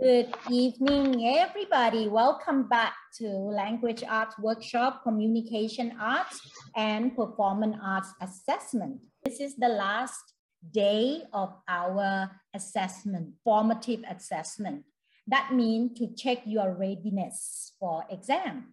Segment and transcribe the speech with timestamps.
[0.00, 2.08] Good evening, everybody.
[2.08, 6.40] Welcome back to Language Arts Workshop, Communication Arts,
[6.74, 8.98] and Performance Arts Assessment.
[9.22, 10.32] This is the last
[10.72, 14.84] day of our assessment, formative assessment.
[15.26, 18.64] That means to check your readiness for exams.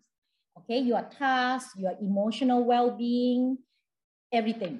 [0.59, 3.57] Okay, your tasks, your emotional well-being,
[4.31, 4.79] everything.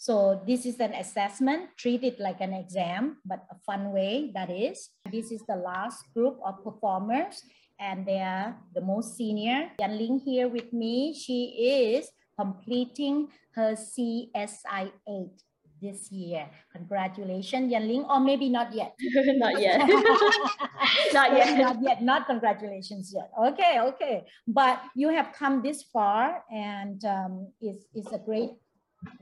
[0.00, 4.48] So this is an assessment, treat it like an exam, but a fun way that
[4.48, 4.88] is.
[5.12, 7.44] This is the last group of performers
[7.78, 9.68] and they are the most senior.
[9.78, 11.12] Yanling here with me.
[11.12, 11.52] She
[11.92, 14.90] is completing her CSI 8
[15.82, 16.48] this year.
[16.72, 18.96] Congratulations, Yanling, or maybe not yet.
[19.36, 19.80] not yet.
[21.12, 21.58] not yet.
[21.58, 22.02] Not yet.
[22.02, 23.28] Not congratulations yet.
[23.52, 24.24] Okay, okay.
[24.48, 28.56] But you have come this far and um, it's, it's a great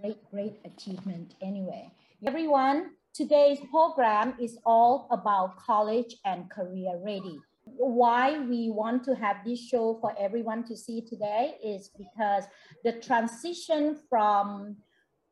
[0.01, 1.91] Great, great achievement anyway.
[2.27, 7.39] Everyone, today's program is all about college and career ready.
[7.65, 12.45] Why we want to have this show for everyone to see today is because
[12.83, 14.77] the transition from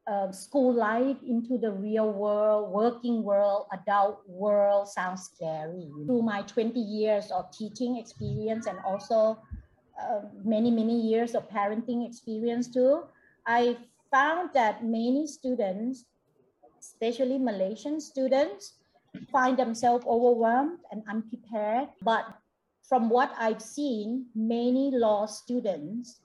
[0.07, 5.91] uh, school life into the real world, working world, adult world sounds scary.
[6.05, 9.39] Through my 20 years of teaching experience and also
[10.01, 13.03] uh, many, many years of parenting experience too,
[13.47, 13.79] I
[14.11, 16.05] found that many students,
[16.81, 18.75] especially Malaysian students,
[19.33, 21.89] find themselves overwhelmed and unprepared.
[22.03, 22.27] But
[22.89, 26.21] from what I've seen, many LAW students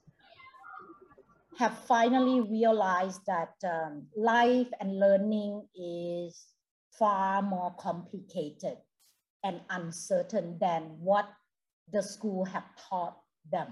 [1.58, 6.48] have finally realized that um, life and learning is
[6.98, 8.78] far more complicated
[9.44, 11.28] and uncertain than what
[11.92, 13.18] the school have taught
[13.52, 13.68] them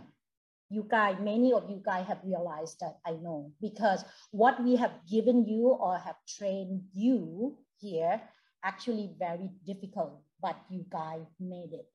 [0.69, 4.93] you guys, many of you guys have realized that I know because what we have
[5.09, 8.21] given you or have trained you here
[8.63, 11.87] actually very difficult, but you guys made it.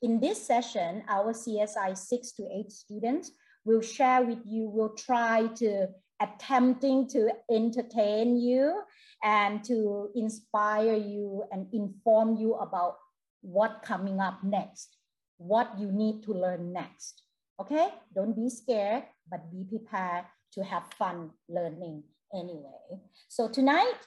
[0.00, 3.32] In this session, our CSI six to eight students
[3.64, 5.88] will share with you, will try to
[6.20, 8.80] attempting to entertain you
[9.22, 12.96] and to inspire you and inform you about
[13.42, 14.96] what coming up next,
[15.36, 17.21] what you need to learn next.
[17.60, 20.24] Okay, don't be scared, but be prepared
[20.54, 22.02] to have fun learning
[22.34, 22.98] anyway.
[23.28, 24.00] So tonight,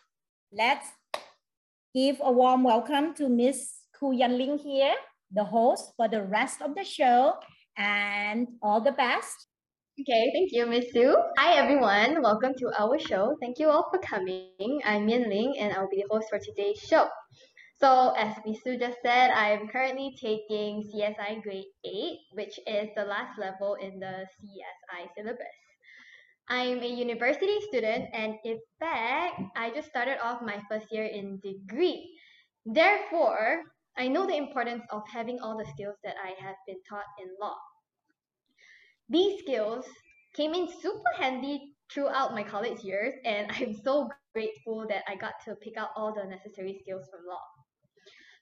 [0.52, 0.88] let's
[1.94, 4.96] give a warm welcome to Miss Khoo Yan Ling here,
[5.32, 7.36] the host for the rest of the show,
[7.78, 9.48] and all the best.
[10.02, 11.16] Okay, thank you, Miss Sue.
[11.38, 12.22] Hi, everyone.
[12.24, 13.38] Welcome to our show.
[13.40, 14.82] Thank you all for coming.
[14.84, 17.08] I'm Yan Ling, and I'll be the host for today's show.
[17.78, 23.38] So as Misu just said, I'm currently taking CSI grade 8, which is the last
[23.38, 25.60] level in the CSI syllabus.
[26.48, 31.40] I'm a university student and in fact, I just started off my first year in
[31.44, 32.18] degree.
[32.66, 33.64] Therefore,
[33.98, 37.28] I know the importance of having all the skills that I have been taught in
[37.42, 37.58] LAW.
[39.10, 39.86] These skills
[40.34, 45.34] came in super handy throughout my college years and I'm so grateful that I got
[45.46, 47.55] to pick out all the necessary skills from LAW.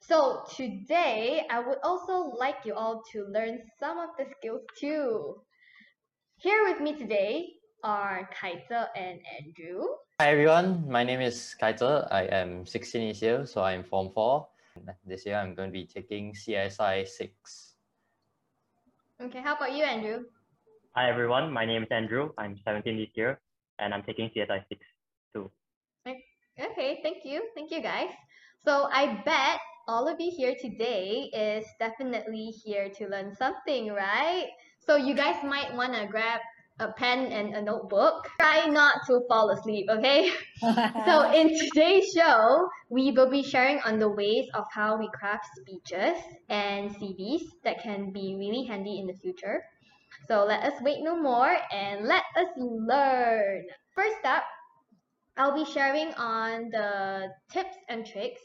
[0.06, 5.40] So today, I would also like you all to learn some of the skills too.
[6.36, 9.96] Here with me today are Khye Ze and Andrew.
[10.20, 12.04] Hi everyone, my name is Khye Ze.
[12.12, 14.46] I am 16 years old, so I'm Form 4.
[15.06, 17.72] This year I'm going to be taking CSI 6.
[19.22, 20.24] Okay, how about you, Andrew?
[20.96, 22.28] Hi everyone, my name is Andrew.
[22.36, 23.40] I'm 17 this year
[23.78, 24.80] and I'm taking CSI 6
[25.32, 25.50] too.
[26.06, 27.48] Okay, thank you.
[27.54, 28.10] Thank you guys.
[28.66, 34.48] So I bet all of you here today is definitely here to learn something, right?
[34.78, 36.40] So you guys might want to grab
[36.80, 38.28] a pen and a notebook.
[38.40, 40.32] Try not to fall asleep, okay?
[40.60, 45.46] so in today's show, we will be sharing on the ways of how we craft
[45.56, 46.18] speeches
[46.48, 49.62] and CVs that can be really handy in the future.
[50.26, 53.64] So let us wait no more and let us learn.
[53.94, 54.44] First up,
[55.36, 58.40] I'll be sharing on the tips and tricks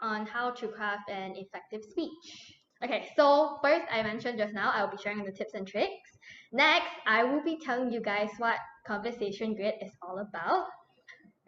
[0.00, 2.58] on how to craft an effective speech.
[2.84, 6.10] Okay, so first I mentioned just now, I'll be sharing the tips and tricks.
[6.52, 8.56] Next, I will be telling you guys what
[8.86, 10.66] Conversation Grid is all about.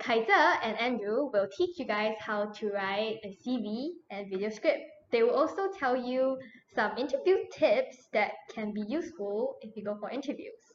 [0.00, 4.48] Khye Ze and Andrew will teach you guys how to write a CV and video
[4.48, 4.80] script.
[5.12, 6.38] They will also tell you
[6.74, 10.69] some interview tips that can be useful if you go for interviews.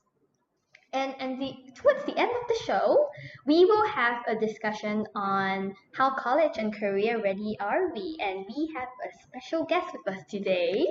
[0.95, 3.09] And, and the, towards the end of the show,
[3.45, 8.17] we will have a discussion on how college and career ready are we.
[8.21, 10.85] And we have a special guest with us today.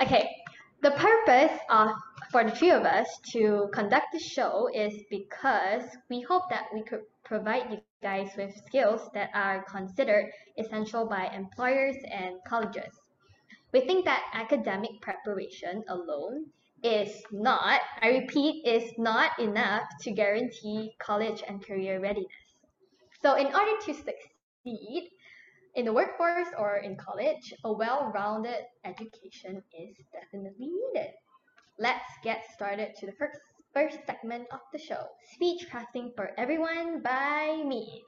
[0.00, 0.30] Okay,
[0.80, 1.90] the purpose of
[2.30, 6.82] for the three of us to conduct the show is because we hope that we
[6.82, 13.00] could provide you guys with skills that are considered essential by employers and colleges.
[13.72, 16.46] We think that academic preparation alone
[16.82, 22.28] is not, I repeat, is not enough to guarantee college and career readiness.
[23.20, 25.10] So in order to succeed
[25.74, 31.10] in the workforce or in college, a well-rounded education is definitely needed.
[31.78, 33.38] Let's get started to the first
[33.74, 38.02] first segment of the show, Speech Crafting for Everyone by me.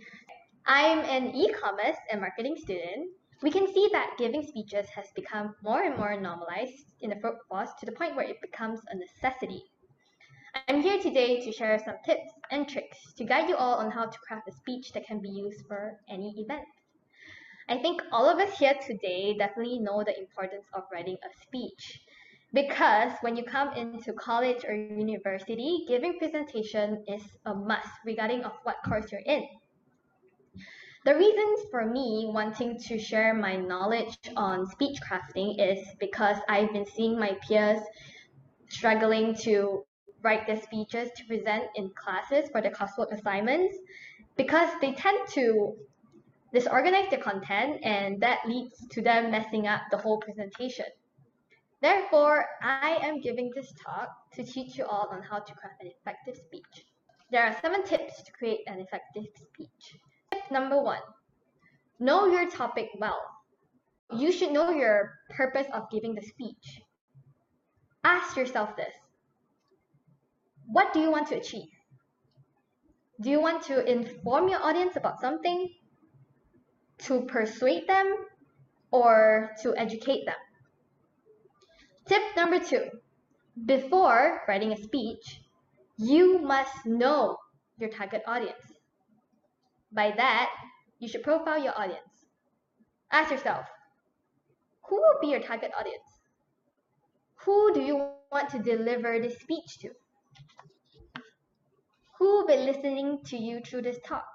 [0.67, 3.11] I'm an e-commerce and marketing student.
[3.43, 7.71] We can see that giving speeches has become more and more normalized in the workforce
[7.81, 9.65] to the point where it becomes a necessity.
[10.69, 14.05] I'm here today to share some tips and tricks to guide you all on how
[14.05, 16.67] to craft a speech that can be used for any event.
[17.71, 22.03] I think all of us here today definitely know the importance of writing a speech
[22.53, 28.53] because when you come into college or university, giving presentation is a must regarding of
[28.65, 29.47] what course you're in.
[31.03, 36.75] The reasons for me wanting to share my knowledge on speech crafting is because I've
[36.75, 37.81] been seeing my peers
[38.69, 39.87] struggling to
[40.23, 43.79] write their speeches to present in classes for their coursework assignments
[44.37, 45.75] because they tend to
[46.53, 50.85] disorganize their content and that leads to them messing up the whole presentation.
[51.81, 55.93] Therefore, I am giving this talk to teach you all on how to craft an
[55.99, 56.85] effective speech.
[57.31, 59.97] There are seven tips to create an effective speech.
[60.33, 61.01] Tip number one,
[61.99, 63.21] know your topic well.
[64.13, 66.81] You should know your purpose of giving the speech.
[68.05, 68.95] Ask yourself this.
[70.67, 71.69] What do you want to achieve?
[73.21, 75.69] Do you want to inform your audience about something?
[77.01, 78.15] To persuade them?
[78.93, 80.35] Or to educate them?
[82.07, 82.89] Tip number two,
[83.67, 85.43] before writing a speech,
[85.97, 87.37] you must know
[87.79, 88.70] your target audience.
[89.93, 90.51] By that,
[90.99, 92.27] you should profile your audience.
[93.11, 93.67] Ask yourself,
[94.89, 96.05] who will be your target audience?
[97.45, 99.91] Who do you want to deliver this speech to?
[102.19, 104.27] Who will be listening to you through this talk?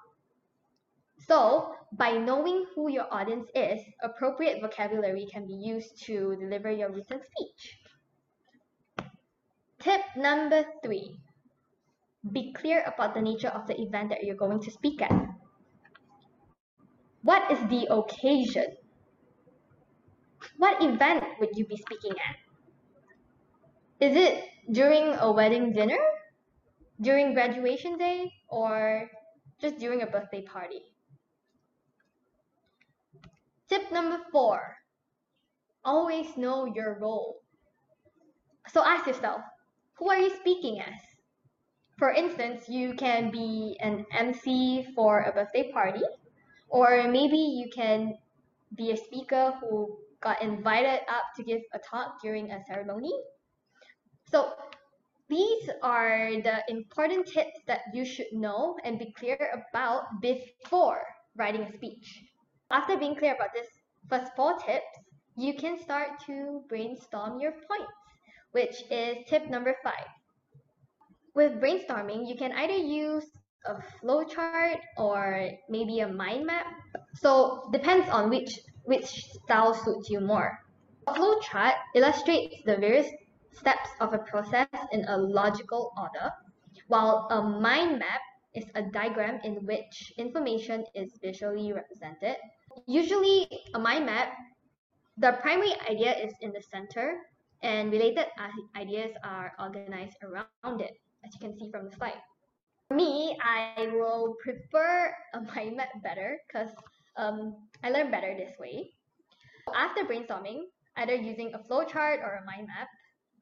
[1.27, 6.91] So, by knowing who your audience is, appropriate vocabulary can be used to deliver your
[6.91, 7.79] written speech.
[9.79, 11.19] Tip number three
[12.31, 15.11] be clear about the nature of the event that you're going to speak at.
[17.25, 18.77] What is the occasion?
[20.61, 22.37] What event would you be speaking at?
[23.99, 25.97] Is it during a wedding dinner?
[27.01, 28.31] During graduation day?
[28.47, 29.09] Or
[29.59, 30.85] just during a birthday party?
[33.69, 34.77] Tip number four
[35.83, 37.41] always know your role.
[38.69, 39.41] So ask yourself
[39.97, 41.01] who are you speaking as?
[41.97, 46.05] For instance, you can be an MC for a birthday party,
[46.75, 48.17] or maybe you can
[48.75, 53.13] be a speaker who got invited up to give a talk during a ceremony.
[54.29, 54.51] So
[55.29, 61.01] these are the important tips that you should know and be clear about before
[61.37, 62.23] writing a speech.
[62.69, 63.69] After being clear about this
[64.09, 64.91] first four tips,
[65.37, 68.01] you can start to brainstorm your points,
[68.51, 70.11] which is tip number five.
[71.35, 73.27] With brainstorming, you can either use
[73.67, 76.65] a flowchart or maybe a mind map.
[77.15, 80.59] So depends on which which style suits you more.
[81.07, 83.09] A flowchart illustrates the various
[83.51, 86.31] steps of a process in a logical order,
[86.87, 88.21] while a mind map
[88.53, 92.37] is a diagram in which information is visually represented.
[92.87, 94.33] Usually, a mind map,
[95.17, 97.17] the primary idea is in the center,
[97.63, 98.27] and related
[98.75, 100.93] ideas are organized around it,
[101.25, 102.21] as you can see from the slide.
[102.93, 106.69] Me, I will prefer a mind map better because
[107.17, 108.91] um, I learn better this way.
[109.73, 110.65] After brainstorming,
[110.95, 112.87] either using a flowchart or a mind map,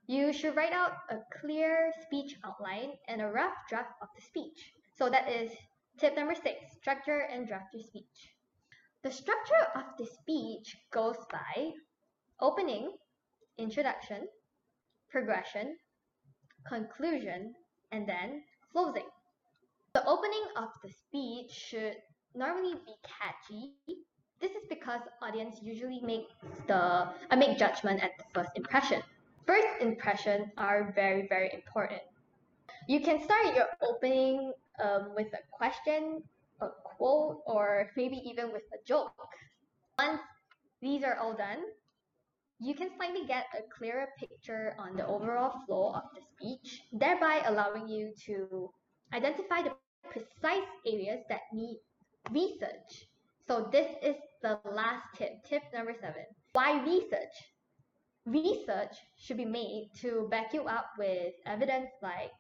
[0.08, 4.74] you should write out a clear speech outline and a rough draft of the speech.
[4.98, 5.52] So that is
[5.98, 8.34] tip number six, structure and draft your speech.
[9.04, 11.72] The structure of the speech goes by
[12.40, 12.94] opening,
[13.58, 14.28] introduction,
[15.10, 15.76] progression,
[16.66, 17.54] conclusion,
[17.92, 19.08] and then closing.
[19.94, 21.98] The opening of the speech should
[22.34, 23.76] normally be catchy.
[24.42, 26.30] This is because audience usually make
[26.66, 29.04] the uh, make judgment at the first impression.
[29.46, 32.02] First impressions are very very important.
[32.90, 36.24] You can start your opening um, with a question,
[36.60, 39.14] a quote, or maybe even with a joke.
[40.00, 40.22] Once
[40.82, 41.62] these are all done,
[42.60, 47.44] you can finally get a clearer picture on the overall flow of the speech, thereby
[47.46, 48.74] allowing you to
[49.14, 51.80] identify the precise areas that need
[52.32, 53.08] research.
[53.48, 56.26] So this is the last tip, tip number seven.
[56.54, 57.34] Why research?
[58.26, 62.32] research should be made to back you up with evidence like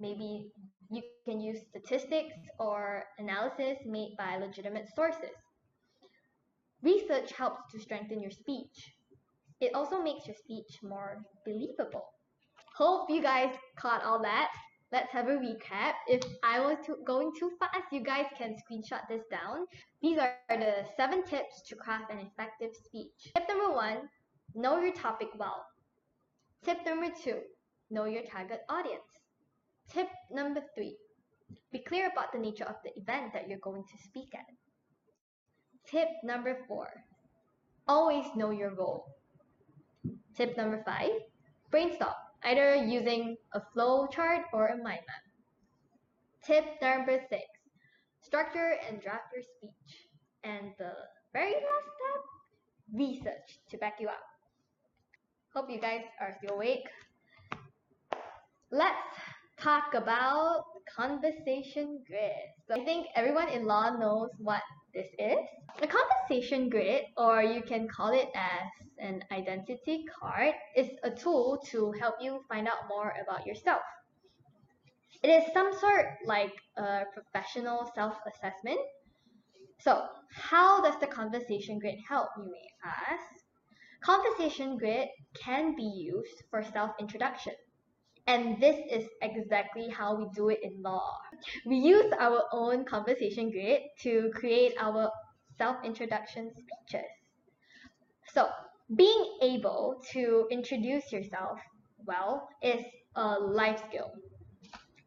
[0.00, 0.50] maybe
[0.90, 5.36] you can use statistics or analysis made by legitimate sources.
[6.82, 8.94] Research helps to strengthen your speech.
[9.60, 12.06] It also makes your speech more believable.
[12.74, 14.50] Hope you guys caught all that.
[14.92, 15.92] Let's have a recap.
[16.08, 19.66] If I was going too fast, you guys can screenshot this down.
[20.02, 23.30] These are the seven tips to craft an effective speech.
[23.36, 24.08] Tip number one,
[24.54, 25.64] know your topic well.
[26.64, 27.38] Tip number two,
[27.90, 29.06] know your target audience.
[29.92, 30.96] Tip number three,
[31.72, 34.46] be clear about the nature of the event that you're going to speak at.
[35.88, 36.88] Tip number four,
[37.86, 39.06] always know your role.
[40.36, 41.10] Tip number five,
[41.70, 45.24] brainstorm, either using a flow chart or a mind map.
[46.44, 47.44] Tip number six,
[48.22, 50.08] structure and draft your speech.
[50.42, 50.92] And the
[51.32, 52.22] very last step,
[52.94, 54.24] research to back you up.
[55.54, 56.88] Hope you guys are still awake.
[58.70, 58.96] Let's
[59.60, 60.64] talk about
[60.96, 62.48] conversation grid.
[62.66, 65.38] So I think everyone in LAW knows what this is.
[65.82, 68.68] A conversation grid, or you can call it as
[68.98, 73.82] an identity card, is a tool to help you find out more about yourself.
[75.22, 78.80] It is some sort like a professional self-assessment.
[79.80, 83.44] So how does the conversation grid help, you may ask?
[84.02, 87.54] Conversation grid can be used for self-introduction.
[88.26, 91.16] And this is exactly how we do it in LAW.
[91.66, 95.10] We use our own conversation grid to create our
[95.58, 97.10] self-introduction speeches.
[98.32, 98.48] So
[98.94, 101.58] being able to introduce yourself
[102.06, 102.84] well is
[103.16, 104.12] a life skill.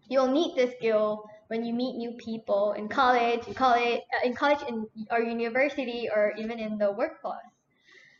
[0.09, 4.35] You'll need this skill when you meet new people in college, in college, uh, in
[4.35, 7.53] college in, or university, or even in the workforce.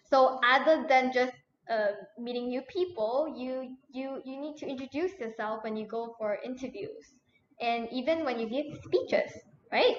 [0.10, 1.33] So other than just
[1.70, 6.38] uh, meeting new people, you you you need to introduce yourself when you go for
[6.44, 7.14] interviews,
[7.62, 9.32] and even when you give speeches,
[9.72, 9.96] right?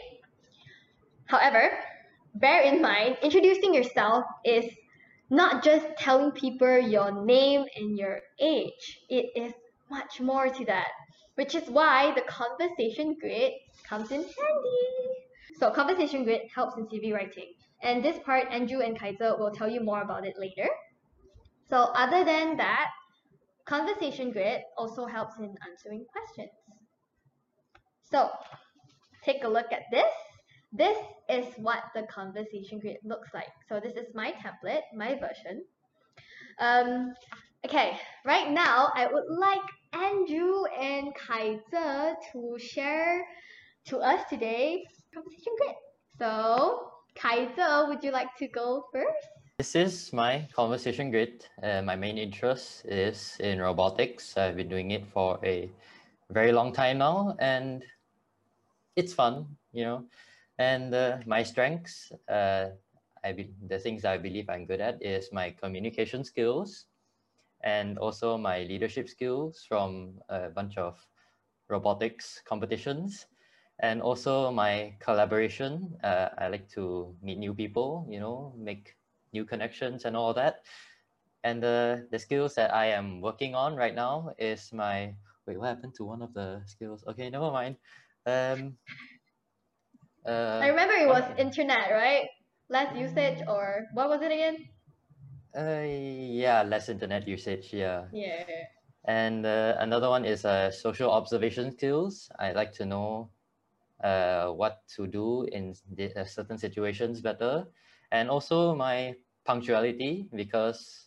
[1.26, 1.71] However,
[2.35, 4.66] bear in mind, introducing yourself is
[5.30, 9.00] not just telling people your name and your age.
[9.09, 9.52] It is
[9.90, 10.88] much more to that,
[11.35, 13.52] which is why the conversation grid
[13.88, 15.25] comes in handy.
[15.59, 17.54] So conversation grid helps in CV writing.
[17.83, 20.68] And this part, Andrew and Khye Ze will tell you more about it later.
[21.71, 22.90] So other than that,
[23.66, 26.50] conversation grid also helps in answering questions.
[28.02, 28.30] So
[29.25, 30.12] take a look at this.
[30.73, 33.52] This is what the conversation grid looks like.
[33.68, 35.64] So this is my template, my version.
[36.59, 37.14] Um,
[37.64, 39.61] okay, right now I would like
[39.92, 43.25] Andrew and Khye Ze to share
[43.87, 45.75] to us today conversation grid.
[46.18, 49.28] So Khye Ze, would you like to go first?
[49.64, 51.47] This is my conversation grid.
[51.62, 54.37] Uh, my main interest is in robotics.
[54.37, 55.71] I've been doing it for a
[56.28, 57.83] very long time now, and
[58.94, 60.04] it's fun, you know.
[60.59, 62.73] And uh, my strengths, uh,
[63.25, 66.85] I be, the things I believe I'm good at is my communication skills,
[67.62, 70.99] and also my leadership skills from a bunch of
[71.71, 73.25] robotics competitions
[73.78, 75.97] and also my collaboration.
[76.04, 78.94] Uh, I like to meet new people, you know, make
[79.35, 80.64] new connections and all that.
[81.45, 85.14] And the, the skills that I am working on right now is my,
[85.47, 87.05] wait, what happened to one of the skills?
[87.07, 87.76] Okay, never mind.
[88.25, 88.79] Um,
[90.25, 92.29] uh, I remember it was internet, right?
[92.71, 94.69] Less usage or what was it again?
[95.55, 98.05] Uh, yeah, less internet usage, yeah.
[98.12, 98.45] Yeah.
[99.05, 102.31] And uh, another one is uh, social observation skills.
[102.38, 103.31] I like to know
[104.03, 105.75] uh, what to do in
[106.17, 107.67] uh, certain situations better.
[108.11, 111.06] And also my punctuality because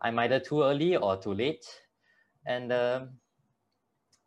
[0.00, 1.64] I'm either too early or too late.
[2.46, 3.10] And um,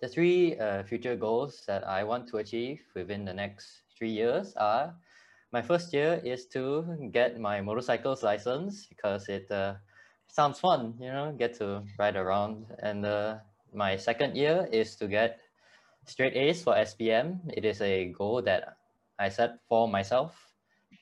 [0.02, 4.54] the three uh, future goals that I want to achieve within the next three years
[4.56, 4.96] are
[5.52, 9.76] my first year is to get my motorcycle's license because it uh,
[10.28, 12.66] sounds fun, you know, get to ride around.
[12.80, 13.38] And uh,
[13.74, 15.40] my second year is to get
[16.06, 17.40] straight A's for SPM.
[17.54, 18.78] It is a goal that
[19.18, 20.36] I set for myself.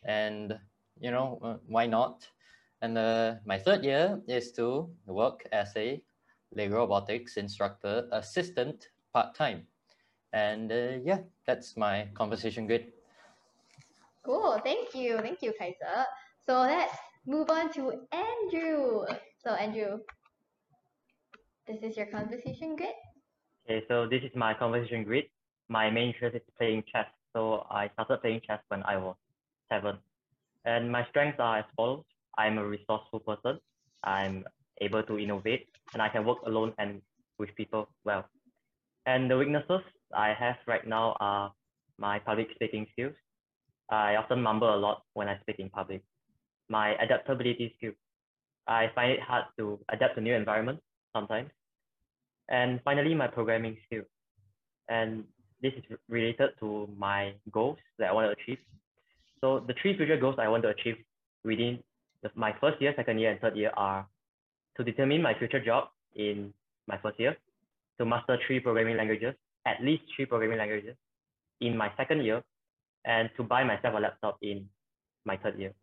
[0.06, 0.58] And
[1.02, 2.28] you know, uh, why not?
[2.82, 6.02] And uh, my third year is to work as a
[6.56, 9.68] Lego robotics instructor assistant part-time.
[10.34, 12.94] And uh, yeah, that's my conversation grid.
[14.26, 15.20] Cool, thank you.
[15.22, 16.04] Thank you, Khye Ze.
[16.46, 16.94] So let's
[17.26, 19.06] move on to Andrew.
[19.44, 20.00] So Andrew,
[21.68, 22.96] this is your conversation grid?
[23.66, 25.26] Okay, so this is my conversation grid.
[25.70, 27.08] My main interest is playing chess.
[27.34, 29.16] So I started playing chess when I was
[29.70, 29.98] seven.
[30.68, 32.04] And my strengths are as follows.
[32.38, 33.58] I'm a resourceful person.
[34.04, 34.44] I'm
[34.82, 37.02] able to innovate, and I can work alone and
[37.40, 38.26] with people well.
[39.06, 39.82] And the weaknesses
[40.14, 41.54] I have right now are
[41.98, 43.16] my public speaking skills.
[43.90, 46.04] I often mumble a lot when I speak in public.
[46.68, 47.96] My adaptability skills.
[48.68, 50.84] I find it hard to adapt to new environments
[51.16, 51.50] sometimes.
[52.50, 54.12] And finally, my programming skills.
[54.90, 55.24] And
[55.62, 58.60] this is related to my goals that I want to achieve.
[59.42, 60.98] So the three future goals I want to achieve
[61.44, 61.80] within
[62.24, 64.08] the, my first year, second year, and third year are
[64.78, 66.54] to determine my future job in
[66.88, 67.38] my first year,
[68.00, 70.96] to master three programming languages, at least three programming languages
[71.62, 72.44] in my second year,
[73.06, 74.68] and to buy myself a laptop in
[75.26, 75.74] my third year.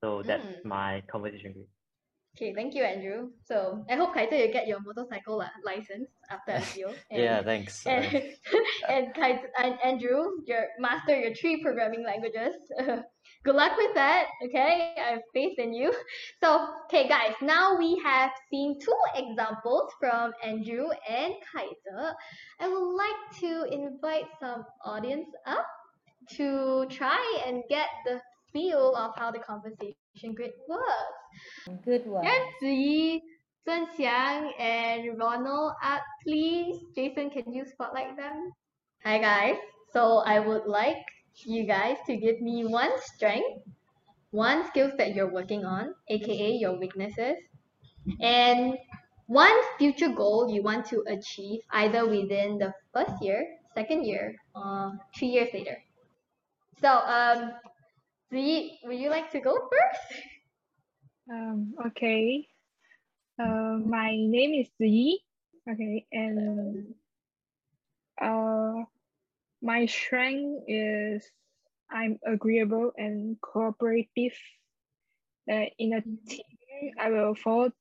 [0.00, 0.64] So that's Mm.
[0.64, 1.68] my conversation grade.
[2.36, 3.30] Okay, thank you, Andrew.
[3.44, 6.94] So I hope Khye Ze you get your motorcycle li- license after SEO.
[7.10, 7.84] And, yeah, thanks.
[7.86, 8.14] Uh, And,
[8.88, 12.54] and, Khye Ze, and Andrew, your master your three programming languages.
[13.44, 14.26] Good luck with that.
[14.44, 15.92] Okay, I have faith in you.
[16.40, 22.12] So, okay, guys, now we have seen two examples from Andrew and Khye Ze.
[22.60, 25.66] I would like to invite some audience up
[26.36, 28.20] to try and get the
[28.58, 31.84] feel of how the conversation grid works.
[31.84, 32.24] Good one.
[32.24, 33.20] Can Ziyi,
[33.66, 36.82] Zhen Xiang, and Ronald up, please?
[36.94, 38.50] Jason, can you spotlight them?
[39.04, 39.56] Hi, guys.
[39.92, 41.04] So I would like
[41.44, 43.62] you guys to give me one strength,
[44.30, 47.36] one skills that you're working on, aka your weaknesses,
[48.20, 48.76] and
[49.26, 54.98] one future goal you want to achieve either within the first year, second year, or
[55.16, 55.78] three years later.
[56.80, 57.52] So, um,
[58.32, 60.22] Ziyi, would you like to go first?
[61.30, 62.46] Um, okay.
[63.40, 65.20] Uh, my name is Yi.
[65.70, 66.94] Okay, and
[68.20, 68.84] uh,
[69.60, 71.24] my strength is
[71.90, 74.36] I'm agreeable and cooperative.
[75.50, 77.72] Uh, in a team, I will follow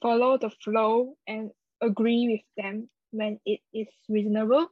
[0.00, 4.68] follow the flow and agree with them when it is reasonable,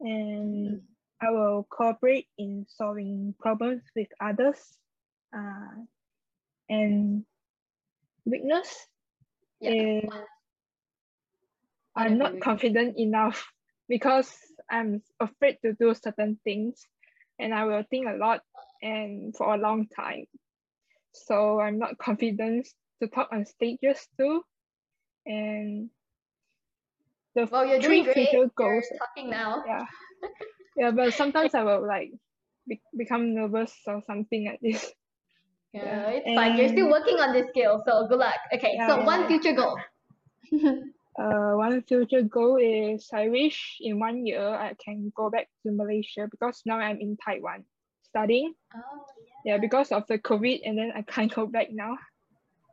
[0.00, 0.82] and
[1.24, 4.58] I will cooperate in solving problems with others.
[5.36, 5.84] Uh,
[6.68, 7.24] and
[8.24, 8.68] weakness
[9.60, 9.70] Yeah.
[9.72, 10.04] is
[11.96, 13.46] I'm not confident enough
[13.88, 14.30] because
[14.70, 16.86] I'm afraid to do certain things
[17.38, 18.40] and I will think a lot
[18.82, 20.24] and for a long time.
[21.12, 22.68] So I'm not confident
[23.00, 24.42] to talk on stages too.
[25.26, 25.90] And
[27.34, 28.16] the Well, you're three doing great.
[28.16, 29.62] future You're goals, talking now.
[29.66, 29.86] yeah.
[30.76, 32.10] Yeah, but sometimes I will like
[32.66, 34.92] be- become nervous or something like this.
[35.72, 36.56] Yeah, it's fine.
[36.56, 38.38] You're still working on this skill, so good luck.
[38.54, 39.78] Okay, Yeah, so yeah, one future goal.
[41.14, 45.70] Uh, one future goal is I wish in one year I can go back to
[45.70, 47.64] Malaysia because now I'm in Taiwan
[48.02, 48.54] studying.
[48.74, 48.80] Oh,
[49.44, 51.94] Yeah, yeah, because of the COVID, and then I can't go back now.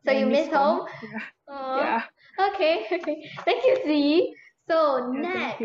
[0.04, 0.86] So I you miss home?
[1.02, 1.26] Yeah.
[1.48, 2.02] Yeah.
[2.50, 3.30] Okay, okay.
[3.44, 4.34] Thank you, Z.
[4.68, 5.62] So next,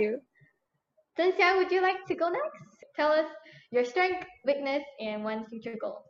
[1.18, 2.86] Thank Xiang, would you like to go next?
[2.96, 3.26] Tell us
[3.72, 6.06] your strength, weakness, and one future goal.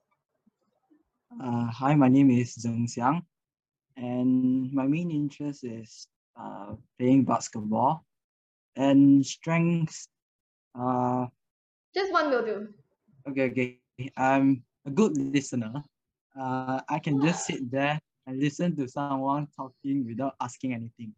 [1.42, 3.24] Uh, hi, my name is Zheng Xiang,
[3.96, 8.04] and my main interest is uh, playing basketball.
[8.76, 10.10] And strengths,
[10.78, 11.28] uh,
[11.96, 12.68] Just one will do.
[13.30, 14.12] okay, okay.
[14.18, 15.84] I'm a good listener.
[16.38, 21.16] Uh, I can just sit there and listen to someone talking without asking anything.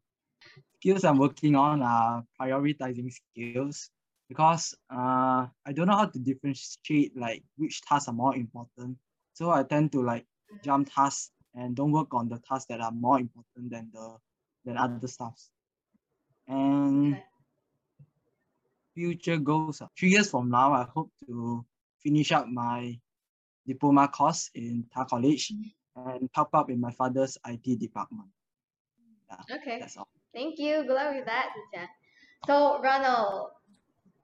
[0.79, 3.89] Skills I'm working on are prioritizing skills
[4.29, 8.97] because uh, I don't know how to differentiate like which tasks are more important.
[9.33, 10.25] So I tend to like
[10.63, 14.17] jump tasks and don't work on the tasks that are more important than the
[14.65, 15.51] than other stuffs.
[16.47, 17.23] And Okay.
[18.95, 19.81] future goals.
[19.81, 21.65] ah, Three years from now, I hope to
[21.99, 22.99] finish up my
[23.67, 25.53] diploma course in TAR College
[25.95, 28.29] and help up in my father's IT department.
[29.51, 30.07] Okay, That's all.
[30.33, 30.83] Thank you.
[30.83, 31.49] Good luck with that,
[32.45, 33.49] So Ronald,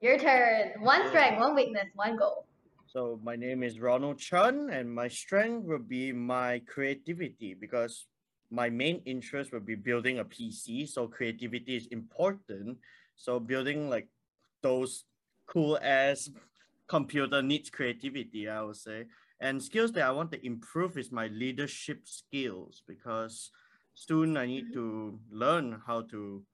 [0.00, 0.72] your turn.
[0.80, 2.46] One strength, one weakness, one goal.
[2.86, 8.06] So my name is Ronald Chun, and my strength will be my creativity because
[8.50, 10.86] my main interest will be building a PC.
[10.86, 12.78] So creativity is important.
[13.16, 14.08] So building like
[14.62, 15.04] those
[15.46, 16.30] cool ass
[16.88, 19.06] computer needs creativity, I would say.
[19.40, 23.50] And skills that I want to improve is my leadership skills because
[23.96, 26.44] soon I need to learn how to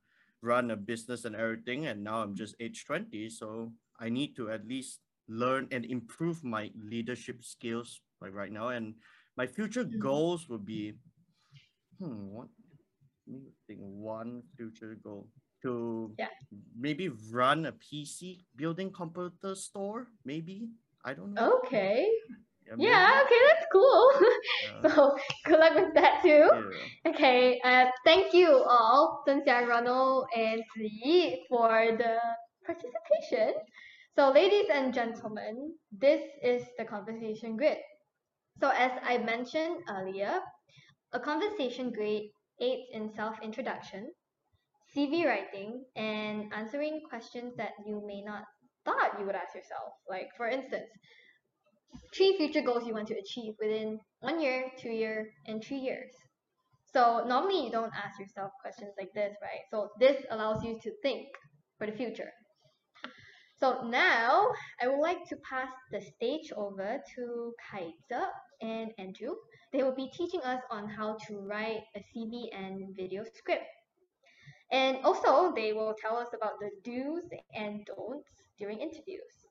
[0.41, 1.87] run a business and everything.
[1.87, 6.43] And now I'm just age 20, so I need to at least learn and improve
[6.43, 8.69] my leadership skills like right now.
[8.71, 8.95] And
[9.37, 9.99] my future Mhm.
[9.99, 10.95] goals would be,
[11.99, 12.49] hmm, what?
[13.27, 15.29] Let me think one future goal
[15.63, 16.29] to Yeah.
[16.79, 20.09] maybe run a PC building computer store.
[20.25, 20.71] Maybe
[21.05, 21.63] I don't know.
[21.65, 22.11] Okay.
[22.79, 24.11] Yeah, okay, that's cool.
[24.63, 24.91] Yeah.
[24.91, 26.49] so good luck with that too.
[26.51, 27.11] Yeah.
[27.13, 32.17] Okay, uh, thank you all, Zhenxia, Ronald, and Zi for the
[32.67, 33.55] participation.
[34.15, 37.79] So ladies and gentlemen, this is the conversation grid.
[38.61, 40.41] So as I mentioned earlier,
[41.13, 42.25] a conversation grid
[42.61, 44.13] aids in self-introduction,
[44.95, 48.45] CV writing, and answering questions that you may not
[48.85, 49.95] thought you would ask yourself.
[50.09, 50.89] Like for instance,
[52.15, 56.13] three future goals you want to achieve within one year, two year, and three years.
[56.93, 59.61] So normally you don't ask yourself questions like this, right?
[59.71, 61.27] So this allows you to think
[61.79, 62.31] for the future.
[63.59, 64.49] So now
[64.81, 68.25] I would like to pass the stage over to Khye Ze
[68.61, 69.37] and Andrew.
[69.73, 73.65] They will be teaching us on how to write a CV and video script.
[74.73, 77.23] And also they will tell us about the do's
[77.55, 78.29] and don'ts
[78.59, 79.42] during interviews.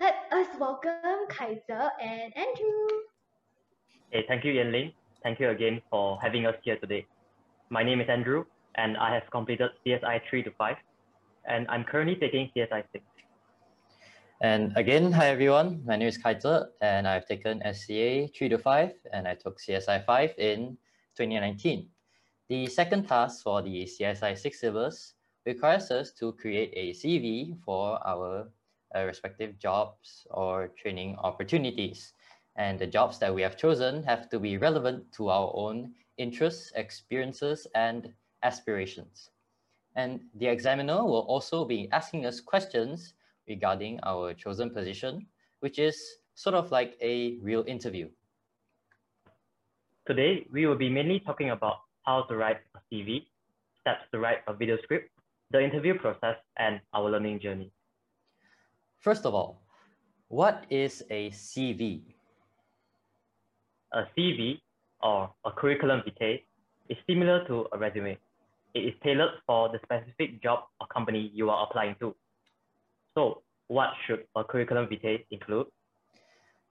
[0.00, 2.86] Let us welcome Khye Ze and Andrew.
[4.10, 4.92] Hey, thank you, Yanling.
[5.24, 7.04] Thank you again for having us here today.
[7.68, 8.44] My name is Andrew,
[8.76, 10.76] and I have completed CSI 3 to 5,
[11.46, 13.04] and I'm currently taking CSI 6.
[14.40, 15.82] And again, hi everyone.
[15.84, 19.58] My name is Khye Ze, and I've taken SCA 3 to 5, and I took
[19.58, 20.78] CSI 5 in
[21.16, 21.88] 2019.
[22.48, 27.98] The second task for the CSI 6 syllabus requires us to create a CV for
[28.06, 28.48] our
[28.94, 32.12] uh, respective jobs or training opportunities.
[32.56, 36.72] And the jobs that we have chosen have to be relevant to our own interests,
[36.74, 39.30] experiences, and aspirations.
[39.96, 43.14] And the examiner will also be asking us questions
[43.48, 45.26] regarding our chosen position,
[45.60, 45.98] which is
[46.34, 48.08] sort of like a real interview.
[50.06, 53.26] Today, we will be mainly talking about how to write a CV,
[53.80, 55.10] steps to write a video script,
[55.50, 57.70] the interview process, and our learning journey.
[59.00, 59.62] First of all,
[60.28, 62.02] what is a CV?
[63.92, 64.60] A CV,
[65.02, 66.42] or a curriculum vitae,
[66.88, 68.18] is similar to a resume.
[68.74, 72.14] It is tailored for the specific job or company you are applying to.
[73.14, 75.66] So, what should a curriculum vitae include?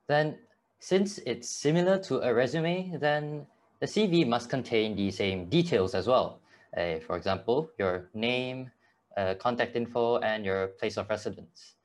[0.07, 0.37] Then,
[0.79, 3.47] since it's similar to a resume, then
[3.79, 6.41] the CV must contain the same details as well.
[6.75, 8.69] Uh, for example, your name,
[9.15, 11.76] uh, contact info, and your place of residence.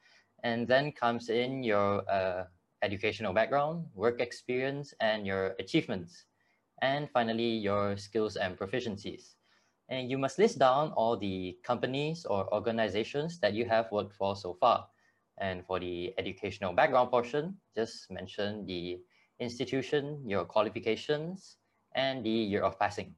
[0.43, 2.45] And then comes in your uh,
[2.83, 6.25] educational background, work experience, and your achievements.
[6.81, 9.35] And finally, your skills and proficiencies.
[9.89, 14.35] And you must list down all the companies or organizations that you have worked for
[14.35, 14.89] so far.
[15.39, 19.01] And for the educational background portion, just mention the
[19.39, 21.57] institution, your qualifications,
[21.95, 23.15] and the year of passing.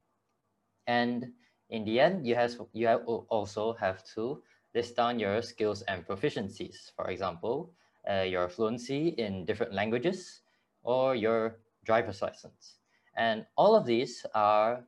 [0.87, 1.31] And
[1.69, 4.43] in the end, you have, you have also have to
[4.75, 6.91] list down your skills and proficiencies.
[6.95, 7.71] For example,
[8.09, 10.41] uh, your fluency in different languages
[10.83, 12.75] or your driver's license.
[13.15, 14.83] And all of these are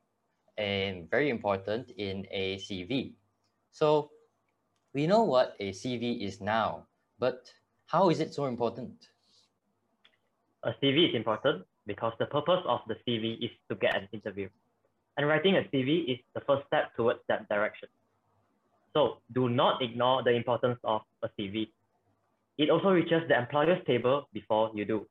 [0.59, 3.13] um, very important in a CV.
[3.71, 4.11] So
[4.93, 6.85] we know what a CV is now,
[7.19, 7.51] but
[7.87, 9.09] how is it so important?
[10.63, 14.49] A CV is important because the purpose of the CV is to get an interview.
[15.15, 17.89] And writing a CV is the first step towards that direction.
[18.93, 21.69] So do not ignore the importance of a CV.
[22.57, 25.05] It also reaches the employer's table before you do.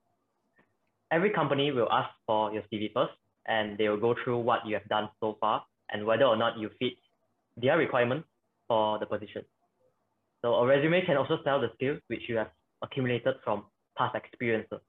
[1.12, 3.12] Every company will ask for your CV first,
[3.46, 6.58] and they will go through what you have done so far and whether or not
[6.58, 6.94] you fit
[7.56, 8.26] their requirements
[8.66, 9.42] for the position.
[10.42, 12.50] So a resume can also sell the skills which you have
[12.82, 13.64] accumulated from
[13.96, 14.80] past experiences.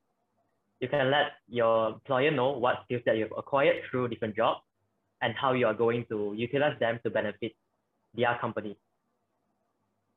[0.79, 4.61] You can let your employer know what skills that you've acquired through different jobs
[5.21, 7.53] and how you are going to utilize them to benefit
[8.17, 8.75] their company.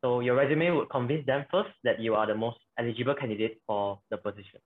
[0.03, 4.01] So your resume would convince them first that you are the most eligible candidate for
[4.11, 4.61] the position.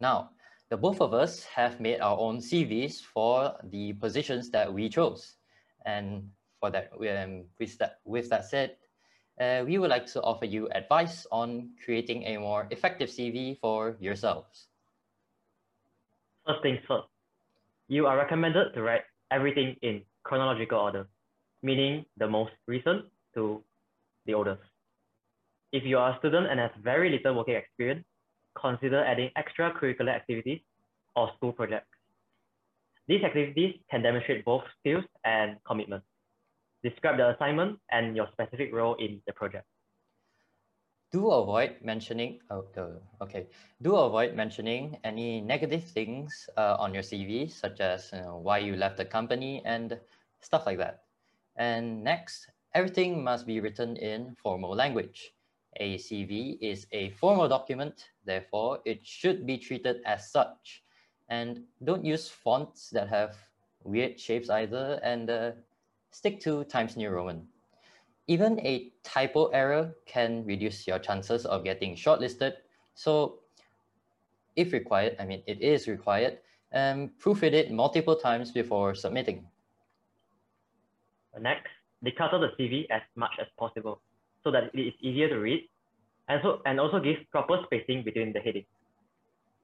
[0.00, 0.30] Now,
[0.70, 5.36] the both of us have made our own CVs for the positions that we chose.
[5.84, 8.76] And for that, um, with that, with that said,
[9.40, 13.96] uh, we would like to offer you advice on creating a more effective CV for
[14.00, 14.68] yourselves.
[16.46, 17.08] First things first,
[17.88, 21.06] you are recommended to write everything in chronological order,
[21.66, 23.62] meaning the most recent to
[24.26, 24.62] the oldest.
[25.72, 28.04] If you are a student and have very little working experience,
[28.54, 30.60] consider adding extracurricular activities
[31.16, 31.90] or school projects.
[33.08, 36.04] These activities can demonstrate both skills and commitment.
[36.84, 39.66] Describe the assignment and your specific role in the project.
[41.12, 42.66] Do avoid mentioning, oh,
[43.22, 43.46] okay.
[43.82, 48.58] Do avoid mentioning any negative things uh, on your CV, such as you know, why
[48.58, 49.98] you left the company and
[50.40, 51.05] stuff like that.
[51.56, 55.32] And next, everything must be written in formal language.
[55.78, 60.82] A CV is a formal document, therefore it should be treated as such.
[61.28, 63.36] And don't use fonts that have
[63.84, 65.50] weird shapes either and uh,
[66.10, 67.46] stick to Times New Roman.
[68.26, 72.54] Even a typo error can reduce your chances of getting shortlisted.
[72.94, 73.40] So
[74.56, 76.38] if required, I mean, it is required,
[76.72, 79.46] um, proofread it multiple times before submitting.
[81.40, 81.68] Next,
[82.02, 84.00] they cut out the CV as much as possible
[84.44, 85.68] so that it is easier to read
[86.28, 88.66] and, so, and also give proper spacing between the headings.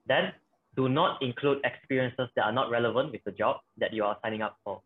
[0.07, 0.33] Then,
[0.77, 4.43] do not include experiences that are not relevant with the job that you are signing
[4.43, 4.81] up for.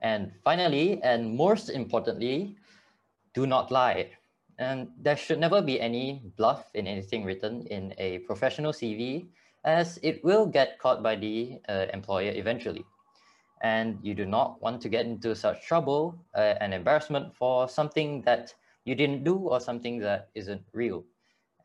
[0.00, 2.56] And finally, and most importantly,
[3.34, 4.10] do not lie.
[4.58, 9.28] And there should never be any bluff in anything written in a professional CV
[9.64, 12.84] as it will get caught by the uh, employer eventually.
[13.62, 18.22] And you do not want to get into such trouble uh, and embarrassment for something
[18.22, 21.04] that you didn't do or something that isn't real.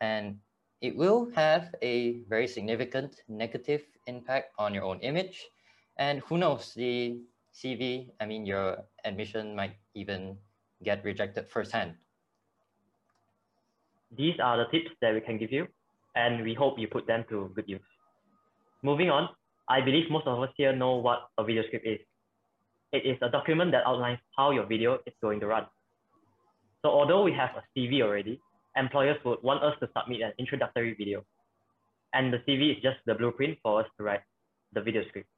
[0.01, 0.39] And
[0.81, 5.47] it will have a very significant negative impact on your own image.
[5.97, 7.21] And who knows, the
[7.53, 10.37] CV, I mean, your admission might even
[10.83, 11.95] get rejected firsthand.
[14.15, 15.67] These are the tips that we can give you,
[16.15, 17.81] and we hope you put them to good use.
[18.81, 19.29] Moving on,
[19.69, 21.99] I believe most of us here know what a video script is.
[22.91, 25.65] It is a document that outlines how your video is going to run.
[26.83, 28.39] So although we have a CV already,
[28.75, 31.23] employers would want us to submit an introductory video.
[32.13, 34.21] And the CV is just the blueprint for us to write
[34.73, 35.29] the video script.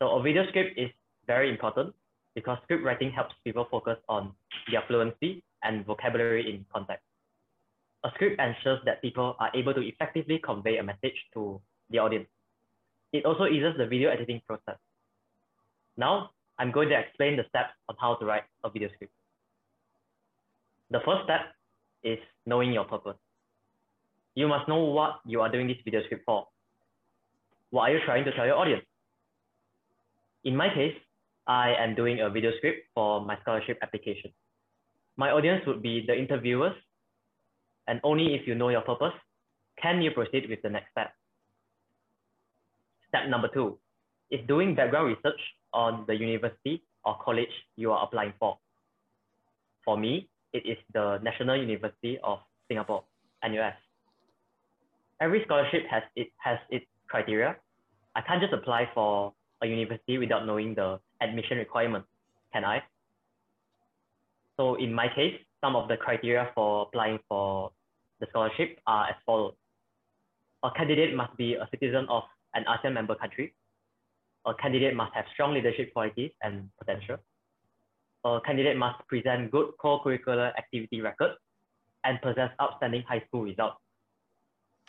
[0.00, 0.90] So a video script is
[1.26, 1.94] very important
[2.34, 4.32] because script writing helps people focus on
[4.70, 7.04] their fluency and vocabulary in context.
[8.04, 12.28] A script ensures that people are able to effectively convey a message to the audience.
[13.12, 14.78] It also eases the video editing process.
[15.96, 19.12] Now, I'm going to explain the steps on how to write a video script.
[20.90, 21.40] The first step
[22.02, 23.16] is knowing your purpose.
[24.34, 26.46] You must know what you are doing this video script for.
[27.70, 28.84] What are you trying to tell your audience?
[30.44, 30.96] In my case,
[31.46, 34.32] I am doing a video script for my scholarship application.
[35.16, 36.74] My audience would be the interviewers,
[37.86, 39.12] and only if you know your purpose
[39.80, 41.12] can you proceed with the next step.
[43.12, 43.76] Step number two
[44.30, 45.38] is doing background research
[45.74, 48.56] on the university or college you are applying for.
[49.84, 53.04] For me, it is the National University of Singapore,
[53.44, 53.74] NUS.
[55.20, 57.56] Every scholarship has it has its criteria.
[58.16, 62.08] I can't just apply for a university without knowing the admission requirements,
[62.52, 62.82] can I?
[64.56, 67.72] So in my case, some of the criteria for applying for
[68.20, 69.54] the scholarship are as follows.
[70.62, 72.22] A candidate must be a citizen of
[72.54, 73.54] an ASEAN member country.
[74.46, 77.16] A candidate must have strong leadership qualities and potential.
[78.24, 81.32] A candidate must present good co-curricular activity record
[82.04, 83.76] and possess outstanding high school results.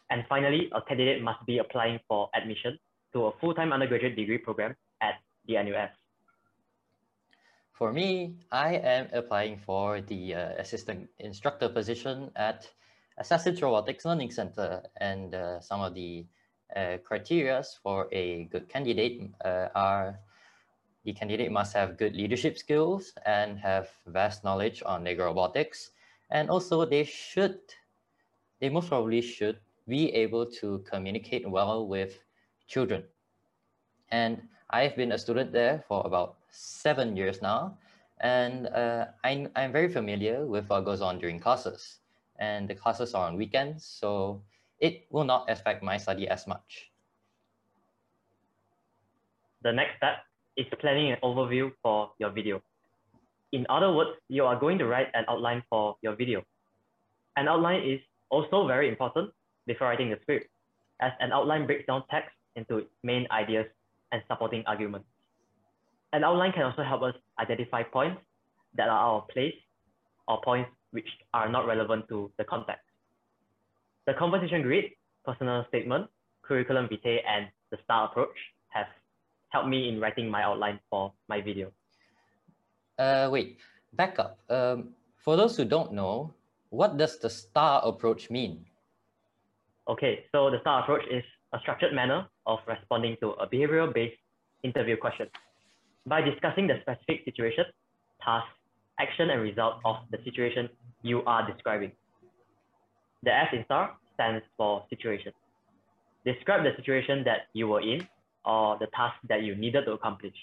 [0.09, 2.77] And finally, a candidate must be applying for admission
[3.13, 5.15] to a full-time undergraduate degree program at
[5.47, 5.89] the NUS.
[7.73, 12.69] For me, I am applying for the uh, assistant instructor position at
[13.17, 16.25] Assassin's Robotics Learning Center and uh, some of the
[16.75, 20.19] uh, criteria for a good candidate uh, are
[21.05, 25.91] the candidate must have good leadership skills and have vast knowledge on Lego robotics.
[26.31, 27.59] And also they should,
[28.61, 32.23] they most probably should be able to communicate well with
[32.67, 33.03] children.
[34.11, 37.77] And I've been a student there for about seven years now.
[38.21, 41.99] And uh, I'm, I'm very familiar with what goes on during classes.
[42.39, 44.41] And the classes are on weekends, so
[44.83, 46.91] it will not affect my study as much.
[49.63, 52.61] The next step is planning an overview for your video.
[53.53, 56.43] In other words, you are going to write an outline for your video.
[57.37, 59.31] An outline is also very important
[59.65, 60.47] before writing the script,
[60.99, 63.65] as an outline breaks down text into main ideas
[64.11, 65.07] and supporting arguments.
[66.11, 68.21] An outline can also help us identify points
[68.75, 69.55] that are out of place
[70.27, 72.83] or points which are not relevant to the context.
[74.05, 74.91] The composition grid,
[75.23, 76.09] personal statement,
[76.41, 78.35] curriculum vitae, and the STAR approach
[78.69, 78.87] have
[79.49, 81.71] helped me in writing my outline for my video.
[82.99, 83.59] Uh, wait,
[83.93, 84.39] back up.
[84.49, 86.33] Um, for those who don't know,
[86.69, 88.65] what does the STAR approach mean?
[89.87, 94.19] Okay, so the STAR approach is a structured manner of responding to a behavioral-based
[94.63, 95.27] interview question
[96.05, 97.65] by discussing the specific situation,
[98.21, 98.47] task,
[98.99, 100.67] action, and result of the situation
[101.03, 101.91] you are describing.
[103.23, 105.33] The S in STAR stands for situation.
[106.25, 108.07] Describe the situation that you were in
[108.45, 110.35] or the task that you needed to accomplish.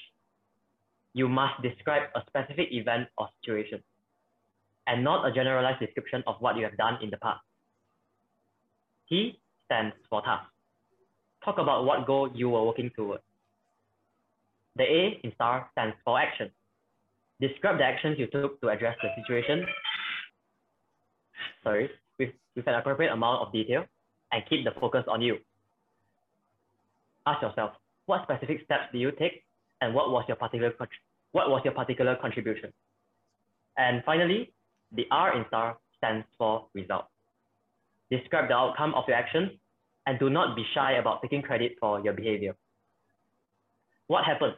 [1.14, 3.82] You must describe a specific event or situation.
[4.86, 7.40] and not a generalized description of what you have done in the past.
[9.08, 10.46] T stands for task.
[11.44, 13.22] Talk about what goal you were working towards.
[14.76, 16.50] The A in star stands for action.
[17.40, 19.66] Describe the actions you took to address the situation.
[21.62, 23.84] Sorry, with, with an appropriate amount of detail
[24.30, 25.38] and keep the focus on you.
[27.26, 27.72] Ask yourself,
[28.06, 29.42] what specific steps did you take
[29.80, 30.72] and what was your particular
[31.32, 32.72] what was your particular contribution?
[33.76, 34.52] And finally,
[34.92, 37.06] the R in STAR stands for result.
[38.10, 39.52] Describe the outcome of your actions
[40.06, 42.56] and do not be shy about taking credit for your behavior.
[44.08, 44.54] What happened?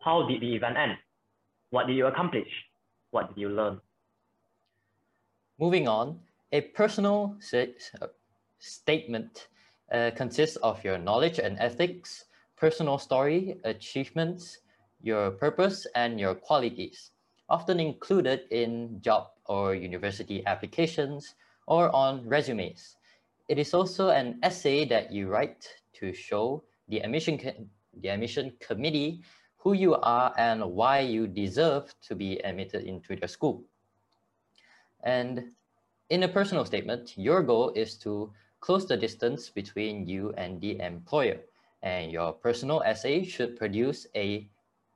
[0.00, 0.92] How did the event end?
[1.70, 2.48] What did you accomplish?
[3.10, 3.80] What did you learn?
[5.58, 6.20] Moving on,
[6.52, 7.36] a personal
[8.58, 9.48] statement
[9.90, 14.58] uh, consists of your knowledge and ethics, personal story, achievements,
[15.02, 17.10] your purpose, and your qualities,
[17.48, 21.34] often included in job or university applications
[21.66, 22.96] or on resumes.
[23.48, 27.68] It is also an essay that you write to show the admission,
[28.00, 29.22] the admission committee
[29.56, 33.64] who you are and why you deserve to be admitted into the school.
[35.04, 35.52] And
[36.12, 40.78] in a personal statement, your goal is to close the distance between you and the
[40.78, 41.40] employer.
[41.82, 44.46] And your personal essay should produce a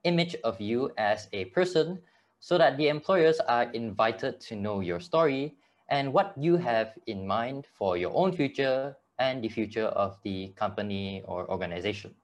[0.04, 1.98] image of you as a person
[2.38, 5.56] so that the employers are invited to know your story
[5.88, 10.48] and what you have in mind for your own future and the future of the
[10.48, 12.14] company or organization.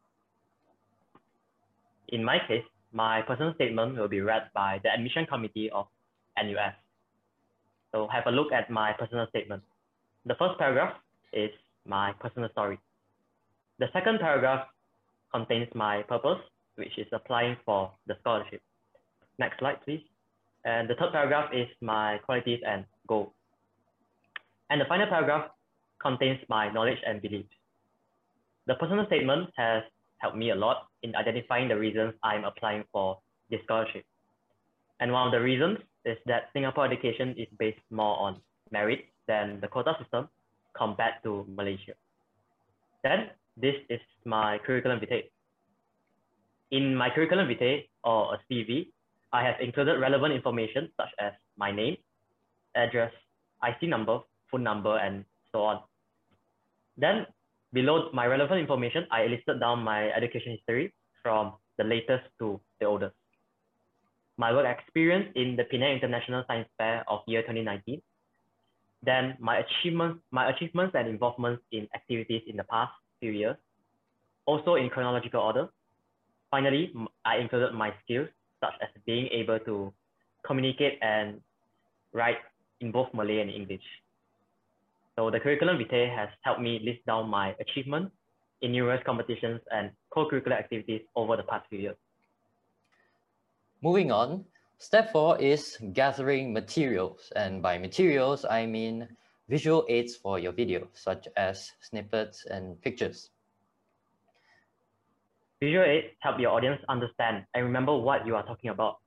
[2.09, 5.89] In my case, my personal statement will be read by the admission committee of
[6.37, 6.82] NUS.
[7.93, 9.63] So have a look at my personal statement.
[10.25, 10.95] The first paragraph
[11.33, 11.51] is
[11.87, 12.79] my personal story.
[13.79, 14.67] The second paragraph
[15.33, 16.39] contains my purpose,
[16.77, 18.63] which is applying for the scholarship.
[19.39, 20.03] Next slide, please.
[20.65, 23.33] And the third paragraph is my qualities and goals.
[24.71, 25.51] And the final paragraph
[26.01, 27.53] contains my knowledge and beliefs.
[28.67, 29.83] The personal statement has
[30.19, 33.19] helped me a lot in identifying the reasons I'm applying for
[33.51, 34.05] this scholarship.
[35.01, 39.61] And one of the reasons is that Singapore education is based more on merit than
[39.61, 40.29] the quota system
[40.77, 41.93] compared to Malaysia.
[43.03, 45.31] Then this is my curriculum vitae.
[46.71, 48.89] In my curriculum vitae or a CV,
[49.33, 51.97] I have included relevant information such as my name,
[52.75, 53.13] address,
[53.63, 55.81] IC number, phone number, and so on.
[56.97, 57.27] Then
[57.73, 62.87] below my relevant information, I listed down my education history from the latest to the
[62.87, 63.15] oldest.
[64.43, 68.03] My work experience in the Penang International Science Fair of year 2019.
[69.07, 73.55] Then my achievements, my achievements and involvements in activities in the past few years,
[74.45, 75.69] also in chronological order.
[76.51, 76.93] Finally,
[77.25, 78.29] I included my skills
[78.59, 79.93] such as being able to
[80.45, 81.41] communicate and
[82.13, 82.43] write
[82.81, 83.87] in both Malay and English.
[85.15, 88.11] So the curriculum vitae has helped me list down my achievements
[88.61, 92.02] in numerous competitions and co-curricular activities over the past few years.
[93.83, 94.45] Moving on,
[94.79, 97.33] step four is gathering materials.
[97.35, 99.09] And by materials, I mean
[99.49, 103.31] visual aids for your video, such as snippets and pictures.
[105.59, 108.99] Visual aids help your audience understand and remember what you are talking about.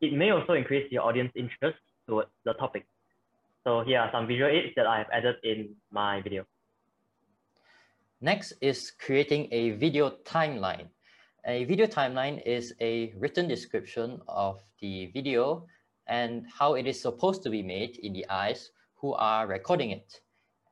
[0.00, 2.84] It may also increase your audience interest towards the topic.
[3.62, 6.46] So here are some visual aids that I have added in my video.
[8.20, 10.88] Next is creating a video timeline.
[11.48, 15.64] A video timeline is a written description of the video
[16.08, 20.22] and how it is supposed to be made in the eyes who are recording it.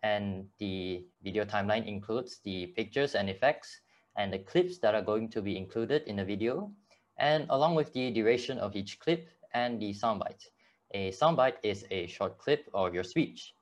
[0.02, 3.82] And the video timeline includes the pictures and effects
[4.16, 6.72] and the clips that are going to be included in the video,
[7.18, 10.48] and along with the duration of each clip and the soundbite.
[10.92, 13.54] A soundbite is a short clip of your speech.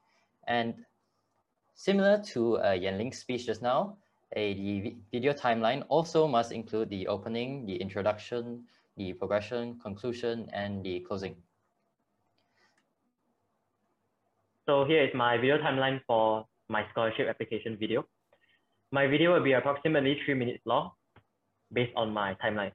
[0.48, 0.74] And
[1.74, 3.98] similar to uh, Yan Ling's speech just now,
[4.36, 8.64] a the video timeline also must include the opening, the introduction,
[8.96, 11.36] the progression, conclusion, and the closing.
[14.66, 18.06] So here is my video timeline for my scholarship application video.
[18.90, 20.92] My video will be approximately three minutes long
[21.72, 22.72] based on my timeline.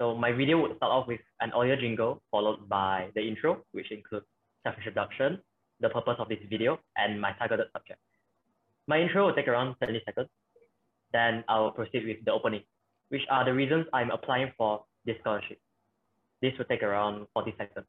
[0.00, 3.92] So my video would start off with an audio jingle followed by the intro, which
[3.92, 4.26] includes
[4.64, 5.38] self-introduction,
[5.80, 8.00] the purpose of this video, and my targeted subject.
[8.88, 10.28] My intro will take around 30 seconds.
[11.12, 12.62] Then I will proceed with the opening,
[13.08, 15.58] which are the reasons I'm applying for this scholarship.
[16.40, 17.86] This will take around 40 seconds.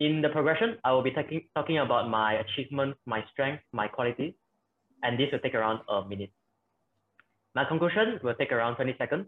[0.00, 4.34] In the progression, I will be talking, talking about my achievements, my strengths, my qualities,
[5.02, 6.30] and this will take around a minute.
[7.54, 9.26] My conclusion will take around 20 seconds,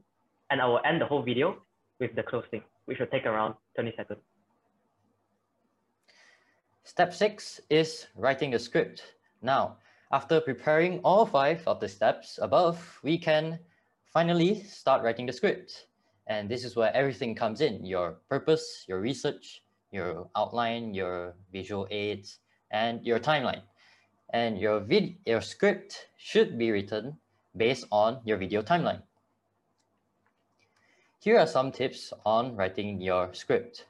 [0.50, 1.56] and I will end the whole video
[2.00, 4.20] with the closing, which will take around 20 seconds.
[6.84, 9.02] Step six is writing the script.
[9.42, 9.76] Now,
[10.12, 13.58] after preparing all five of the steps above, we can
[14.12, 15.86] finally start writing the script.
[16.28, 21.86] And this is where everything comes in, your purpose, your research, your outline, your visual
[21.90, 22.38] aids,
[22.70, 23.62] and your timeline.
[24.30, 27.16] And your, vid your script should be written
[27.56, 29.02] based on your video timeline.
[31.20, 33.86] Here are some tips on writing your script.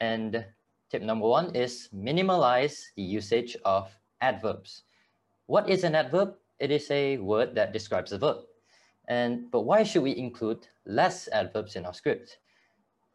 [0.00, 0.44] And
[0.90, 3.90] tip number one is minimalize the usage of
[4.20, 4.82] adverbs.
[5.48, 6.34] What is an adverb?
[6.60, 8.36] It is a word that describes a verb.
[9.08, 12.36] And but why should we include less adverbs in our script?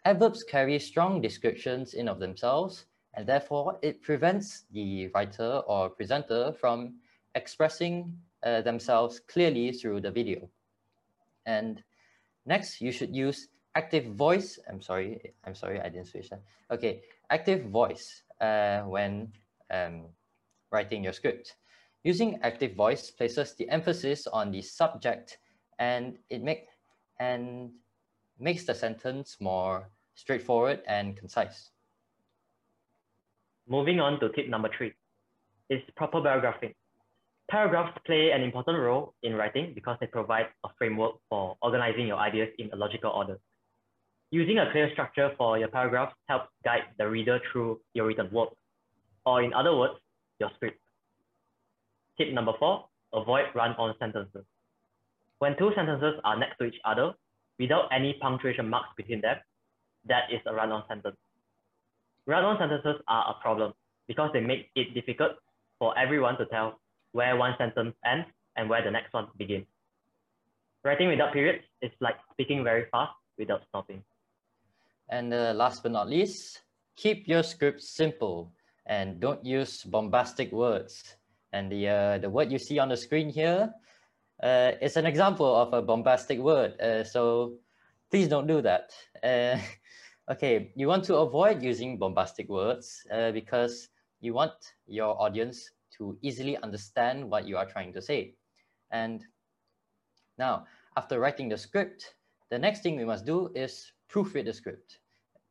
[0.04, 6.54] Adverbs carry strong descriptions in of themselves, and therefore it prevents the writer or presenter
[6.60, 6.96] from
[7.36, 10.50] expressing uh, themselves clearly through the video.
[11.46, 11.84] And
[12.48, 14.58] next, you should use active voice.
[14.68, 16.42] I'm sorry, I'm sorry, I didn't switch that.
[16.72, 19.32] Okay, active voice uh, when
[19.70, 20.06] um,
[20.72, 21.58] writing your script.
[22.04, 25.38] Using active voice places the emphasis on the subject
[25.80, 26.68] and it make
[27.20, 27.72] and
[28.40, 31.72] makes the sentence more straightforward and concise.
[33.68, 34.94] Moving on to tip number three
[35.70, 36.74] is proper paragraphing.
[37.50, 42.18] Paragraphs play an important role in writing because they provide a framework for organizing your
[42.18, 43.40] ideas in a logical order.
[44.32, 48.50] Using a clear structure for your paragraphs helps guide the reader through your written work,
[49.26, 49.94] or in other words,
[50.40, 50.83] your script.
[52.18, 54.44] Tip number four, avoid run-on sentences.
[55.40, 57.14] When two sentences are next to each other,
[57.60, 59.38] without any punctuation marks between them,
[60.08, 61.18] that is a run-on sentence.
[62.26, 63.74] Run-on sentences are a problem
[64.08, 65.34] because they make it difficult
[65.80, 66.80] for everyone to tell
[67.12, 69.66] where one sentence ends and where the next one begins.
[70.84, 74.04] Writing without periods is like speaking very fast without stopping.
[75.10, 76.62] And uh, last but not least,
[76.96, 78.52] keep your script simple
[78.86, 81.16] and don't use bombastic words.
[81.54, 83.72] And the, uh, the word you see on the screen here
[84.42, 86.80] uh, is an example of a bombastic word.
[86.82, 87.54] Uh, so
[88.10, 88.92] please don't do that.
[89.24, 89.58] Uh,
[90.32, 93.90] okay, you want to avoid using bombastic words uh, because
[94.20, 94.54] you want
[94.88, 98.34] your audience to easily understand what you are trying to say.
[98.92, 99.24] And
[100.40, 100.66] now,
[100.98, 102.16] after writing the script,
[102.50, 105.00] the next thing we must do is proofread the script.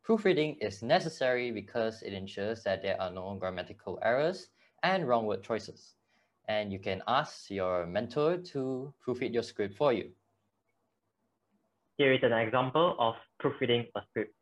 [0.02, 4.48] Proofreading is necessary because it ensures that there are no grammatical errors
[4.82, 5.94] and wrong word choices.
[6.48, 10.10] And you can ask your mentor to proofread your script for you.
[11.98, 14.34] Here is an example of proofreading a script.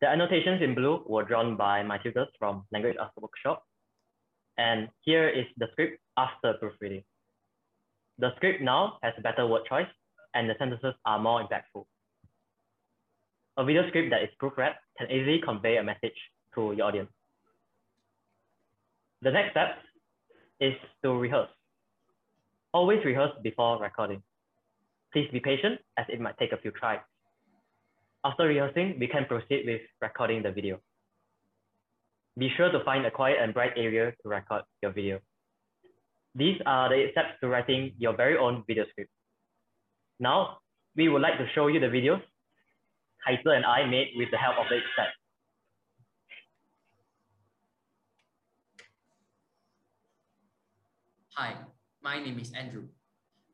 [0.00, 3.62] The annotations in blue were drawn by my tutors from Language Arts Workshop.
[4.58, 7.04] And here is the script after proofreading.
[8.18, 9.88] The script now has better word choice
[10.34, 11.84] and the sentences are more impactful.
[13.56, 16.18] A video script that is proofread can easily convey a message
[16.54, 17.10] to your audience.
[19.24, 19.78] The next step
[20.60, 21.48] is to rehearse.
[22.74, 24.22] Always rehearse before recording.
[25.14, 27.00] Please be patient as it might take a few tries.
[28.22, 30.78] After rehearsing, we can proceed with recording the video.
[32.36, 35.20] Be sure to find a quiet and bright area to record your video.
[36.34, 39.10] These are the steps to writing your very own video script.
[40.20, 40.58] Now,
[40.96, 42.20] we would like to show you the videos
[43.26, 45.23] Khye Ze and I made with the help of the expert.
[51.36, 51.56] Hi,
[52.00, 52.84] my name is Andrew.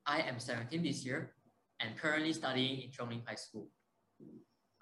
[0.05, 1.33] I am 17 this year
[1.81, 3.69] and currently studying in Chung Ling High School.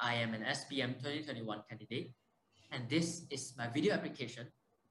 [0.01, 2.11] I am an SPM 2021 candidate
[2.73, 4.49] and this is my video application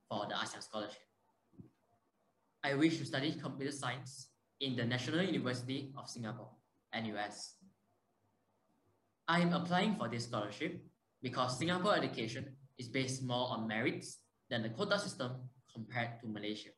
[0.08, 1.04] for the ASEAN Scholarship.
[2.64, 4.30] I wish to study computer science
[4.62, 6.52] in the National University of Singapore,
[6.96, 7.56] NUS.
[9.28, 10.80] I am applying for this scholarship
[11.22, 15.34] because Singapore education is based more on merits than the quota system
[15.76, 16.70] compared to Malaysia.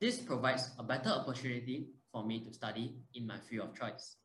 [0.00, 4.16] This provides a better opportunity for me to study in my field of choice.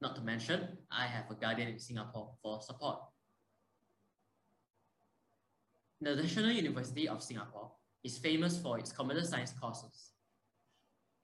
[0.00, 2.98] Not to mention, I have a guardian in Singapore for support.
[6.00, 7.70] The National University of Singapore
[8.02, 10.12] is famous for its computer science courses.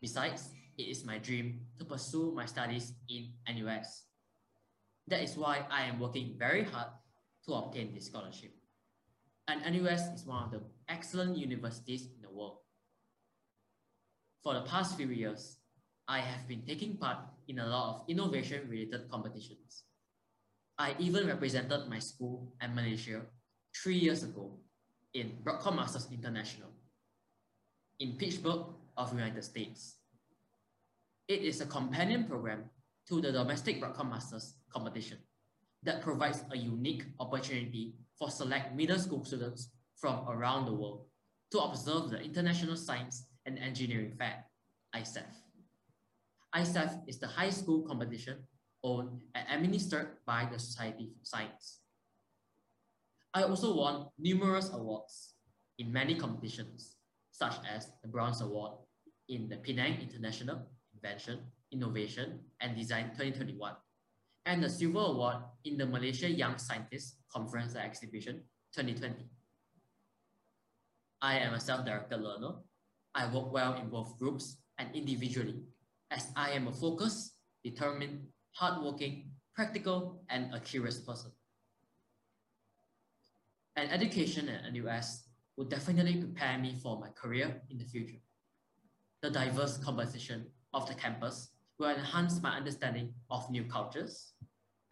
[0.01, 4.05] Besides, it is my dream to pursue my studies in NUS.
[5.09, 6.89] That is why I am working very hard
[7.47, 8.53] to obtain this scholarship.
[9.49, 12.59] And NUS is one of the excellent universities in the world.
[14.47, 15.59] For the past few years,
[16.07, 17.19] I have been taking part
[17.49, 19.83] in a lot of innovation-related competitions.
[20.79, 23.23] I even represented my school and Malaysia
[23.75, 24.55] three years ago
[25.15, 26.71] in Broadcom Masters International
[27.99, 28.67] in Pittsburgh
[28.97, 29.97] of United States.
[31.27, 32.71] It is a companion program
[33.09, 35.19] to the domestic Broadcom Masters competition
[35.83, 41.03] that provides a unique opportunity for select middle school students from around the world
[41.51, 44.45] to observe the International Science and Engineering Fair,
[44.95, 45.25] ISEF.
[46.55, 48.39] ISEF is the high school competition
[48.83, 51.81] owned and administered by the Society for Science.
[53.35, 55.35] I also won numerous awards
[55.79, 56.97] in many competitions,
[57.31, 58.73] such as the Bronze Award
[59.29, 61.41] in the Penang International Invention,
[61.73, 63.73] Innovation and Design 2021,
[64.47, 68.37] and the Silver Award in the Malaysia Young Scientists Conference and Exhibition
[68.75, 69.29] 2020.
[71.21, 72.55] I am a self-directed learner.
[73.17, 75.63] I work well in both groups and individually,
[76.11, 77.33] as I am a focused,
[77.65, 81.33] determined, hardworking, practical, and a curious person.
[83.77, 85.25] An education at NUS
[85.57, 88.21] will definitely prepare me for my career in the future.
[89.23, 94.35] The diverse composition of the campus will enhance my understanding of new cultures,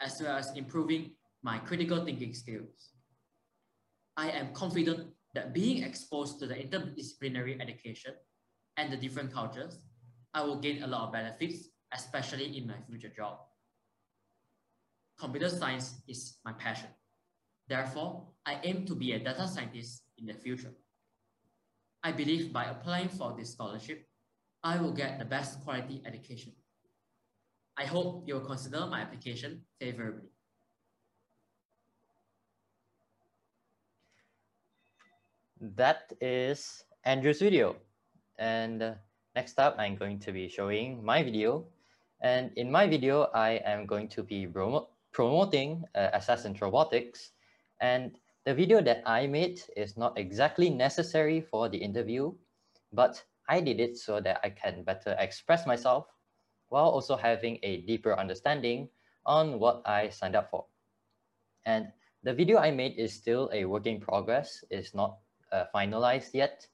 [0.01, 1.11] as well as improving
[1.43, 2.95] my critical thinking skills.
[4.17, 8.15] I am confident that being exposed to the interdisciplinary education
[8.77, 9.85] and the different cultures,
[10.33, 13.39] I will gain a lot of benefits, especially in my future job.
[15.19, 16.89] Computer science is my passion.
[17.69, 20.73] Therefore, I aim to be a data scientist in the future.
[22.03, 24.07] I believe by applying for this scholarship,
[24.63, 26.53] I will get the best quality education.
[27.77, 30.34] I hope you will consider my application favorably.
[35.73, 37.77] That is Andrew's video.
[38.39, 38.95] And uh,
[39.35, 41.65] next up, I'm going to be showing my video.
[42.21, 47.31] And in my video, I am going to be promo promoting uh, Assassin Robotics
[47.81, 48.13] and
[48.45, 52.35] the video that I made is not exactly necessary for the interview,
[52.93, 56.09] but I did it so that I can better express myself
[56.69, 58.91] while also having a deeper understanding
[59.25, 60.67] on what I signed up for.
[61.65, 61.89] And
[62.23, 65.24] the video I made is still a work in progress, it's not
[65.55, 66.67] uh, finalized yet.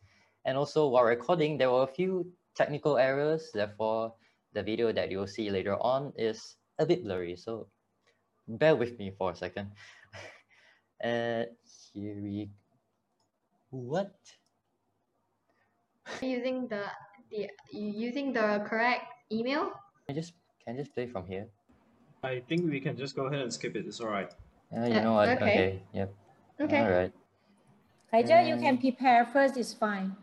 [0.44, 4.14] And also while recording, there were a few technical errors, therefore
[4.52, 7.68] the video that you'll see later on is a bit blurry, so
[8.48, 9.70] bear with me for a second.
[11.00, 11.48] Uh,
[11.94, 12.50] here we,
[13.70, 14.12] what?
[16.20, 16.84] Using the
[17.30, 19.72] the using the correct email.
[20.04, 21.48] Can I just can I just play from here?
[22.22, 23.86] I think we can just go ahead and skip it.
[23.88, 24.28] It's all right.
[24.76, 25.40] Uh, you know what?
[25.40, 25.40] okay.
[25.40, 25.82] Okay.
[25.94, 26.14] Yep.
[26.60, 26.80] Okay.
[26.84, 27.12] All right.
[28.12, 30.16] Khye Ze, you Um, can prepare first, it's fine.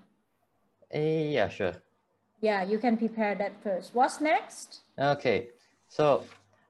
[0.91, 1.73] Eh, yeah, sure.
[2.41, 3.95] Yeah, you can prepare that first.
[3.95, 4.81] What's next?
[4.99, 5.49] Okay.
[5.87, 6.23] So,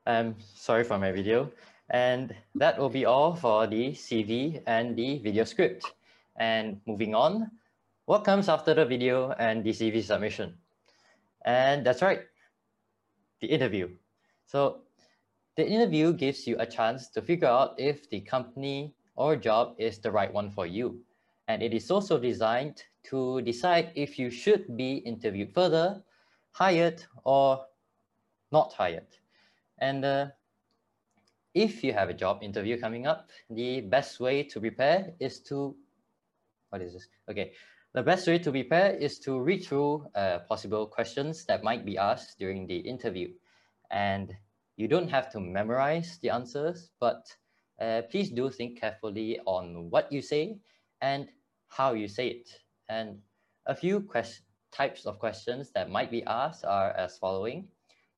[0.06, 1.52] I'm sorry for my video.
[1.90, 5.86] And that will be all for the CV and the video script.
[6.36, 7.50] And moving on,
[8.06, 10.58] what comes after the video and the CV submission?
[11.46, 12.22] And that's right,
[13.42, 13.90] the interview.
[14.46, 14.82] So
[15.56, 19.98] the interview gives you a chance to figure out if the company or job is
[20.00, 21.00] the right one for you.
[21.48, 26.04] And it is also designed to decide if you should be interviewed further,
[26.52, 27.66] hired, or
[28.52, 29.08] not hired.
[29.80, 30.28] And uh,
[31.54, 35.76] if you have a job interview coming up, the best way to prepare is to,
[36.70, 37.08] what is this?
[37.30, 37.54] Okay,
[37.94, 41.98] the best way to prepare is to read through uh, possible questions that might be
[41.98, 43.30] asked during the interview.
[43.90, 44.36] And
[44.76, 47.26] you don't have to memorize the answers, but
[47.80, 50.58] uh, please do think carefully on what you say
[51.02, 51.30] and
[51.70, 52.50] how you say it.
[52.90, 53.20] And
[53.66, 54.42] a few quest
[54.72, 57.68] types of questions that might be asked are as following.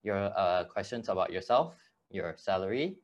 [0.04, 1.76] Your uh, questions about yourself,
[2.10, 2.98] your salary,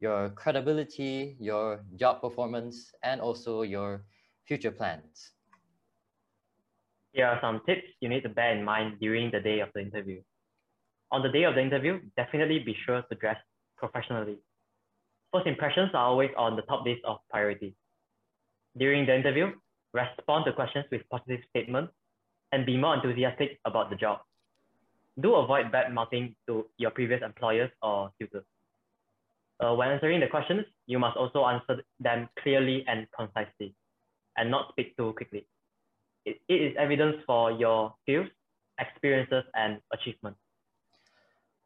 [0.00, 4.04] your credibility, your job performance, and also your
[4.46, 5.32] future plans.
[7.12, 9.80] Here are some tips you need to bear in mind during the day of the
[9.80, 10.22] interview.
[11.12, 13.36] On the day of the interview, definitely be sure to dress
[13.76, 14.38] professionally.
[15.32, 17.74] First impressions are always on the top list of priorities.
[18.78, 19.52] During the interview,
[19.92, 21.92] respond to questions with positive statements
[22.52, 24.20] and be more enthusiastic about the job.
[25.20, 28.44] Do avoid bad mouthing to your previous employers or tutors.
[29.60, 33.74] Uh, when answering the questions, you must also answer them clearly and concisely
[34.36, 35.46] and not speak too quickly.
[36.24, 38.28] It, it is evidence for your skills,
[38.78, 40.38] experiences, and achievements.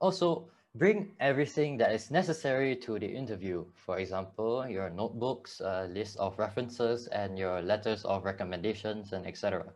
[0.00, 3.64] Also, bring everything that is necessary to the interview.
[3.74, 9.66] For example, your notebooks, a list of references, and your letters of recommendations, and etc.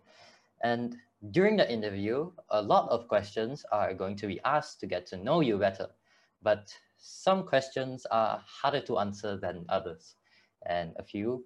[0.62, 0.96] And
[1.30, 5.16] during the interview, a lot of questions are going to be asked to get to
[5.16, 5.88] know you better.
[6.42, 10.16] But some questions are harder to answer than others.
[10.66, 11.44] And a few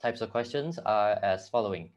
[0.00, 1.90] types of questions are as following.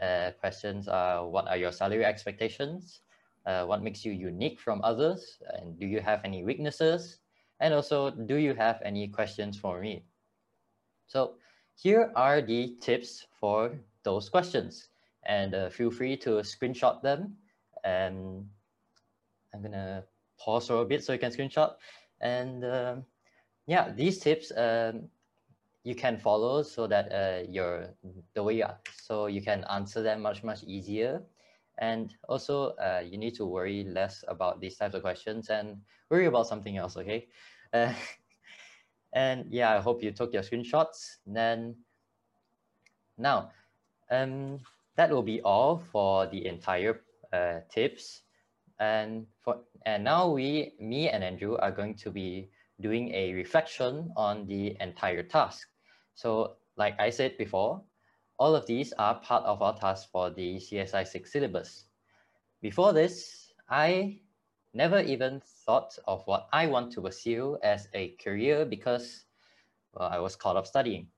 [0.00, 3.00] Uh, questions are, what are your salary expectations?
[3.46, 5.38] Uh, what makes you unique from others?
[5.54, 7.18] And do you have any weaknesses?
[7.60, 10.04] And also, do you have any questions for me?
[11.06, 11.34] So
[11.76, 14.88] here are the tips for those questions.
[15.24, 17.36] And uh, feel free to screenshot them.
[17.84, 18.46] And
[19.54, 20.04] I'm gonna
[20.38, 21.74] pause for a bit so you can screenshot.
[22.20, 23.04] And um,
[23.66, 25.08] yeah, these tips um,
[25.84, 27.94] you can follow so that uh, you're
[28.34, 31.22] the way you are, so you can answer them much, much easier.
[31.78, 35.76] And also, uh, you need to worry less about these types of questions and
[36.10, 37.28] worry about something else, okay?
[37.72, 37.92] Uh,
[39.12, 41.16] and yeah, I hope you took your screenshots.
[41.26, 41.76] then
[43.18, 43.50] now,
[44.10, 44.60] um,
[44.96, 47.00] that will be all for the entire
[47.32, 48.22] uh, tips.
[48.78, 52.50] And for and now we, me and Andrew are going to be
[52.80, 55.68] doing a reflection on the entire task.
[56.14, 57.82] So like I said before,
[58.38, 61.84] all of these are part of our task for the CSI 6 syllabus.
[62.60, 64.20] Before this, I
[64.74, 69.24] never even thought of what I want to pursue as a career because
[69.94, 71.08] well, I was caught up studying.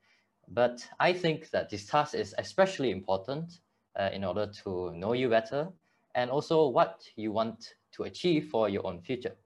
[0.48, 3.60] But I think that this task is especially important
[3.98, 5.68] uh, in order to know you better
[6.14, 9.36] and also what you want to achieve for your own future.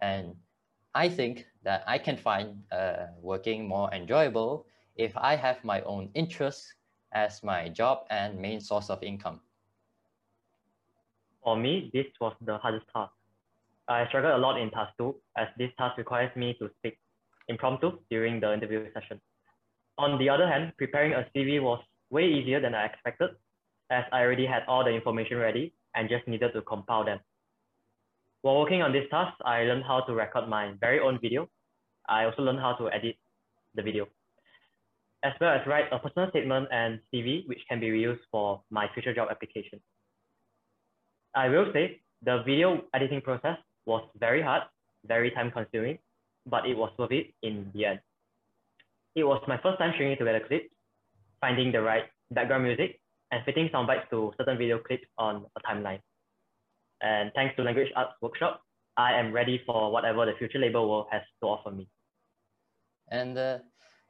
[0.00, 0.34] And
[0.94, 4.66] I think that I can find uh, working more enjoyable
[4.96, 6.72] if I have my own interests
[7.14, 9.40] as my job and main source of income.
[11.42, 13.12] For me, this was the hardest task.
[13.88, 16.98] I struggled a lot in task two as this task requires me to speak
[17.48, 19.20] impromptu during the interview session.
[19.98, 23.30] On the other hand, preparing a CV was way easier than I expected
[23.90, 27.20] as I already had all the information ready and just needed to compile them.
[28.42, 31.48] While working on this task, I learned how to record my very own video.
[32.08, 33.16] I also learned how to edit
[33.74, 34.06] the video,
[35.24, 38.86] as well as write a personal statement and CV, which can be reused for my
[38.92, 39.80] future job application.
[41.34, 43.56] I will say the video editing process
[43.86, 44.62] was very hard,
[45.06, 45.98] very time consuming,
[46.46, 48.00] but it was worth it in the end.
[49.16, 50.68] It was my first time stringing together clips,
[51.40, 53.00] finding the right background music,
[53.30, 56.00] and fitting sound bites to certain video clips on a timeline.
[57.00, 58.60] And thanks to Language Arts Workshop,
[58.96, 61.88] I am ready for whatever the future labor world has to offer me.
[63.10, 63.58] And uh,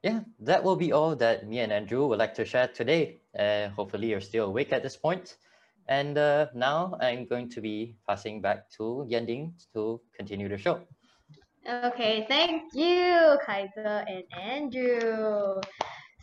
[0.05, 3.17] yeah, that will be all that me and Andrew would like to share today.
[3.37, 5.37] Uh, hopefully you're still awake at this point.
[5.87, 10.59] And uh, now I'm going to be passing back to Yan Ling to continue the
[10.59, 10.81] show.
[11.67, 15.59] Okay, thank you, Khye Ze and Andrew.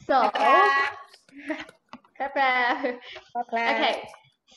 [0.06, 0.30] So,
[3.50, 4.02] okay,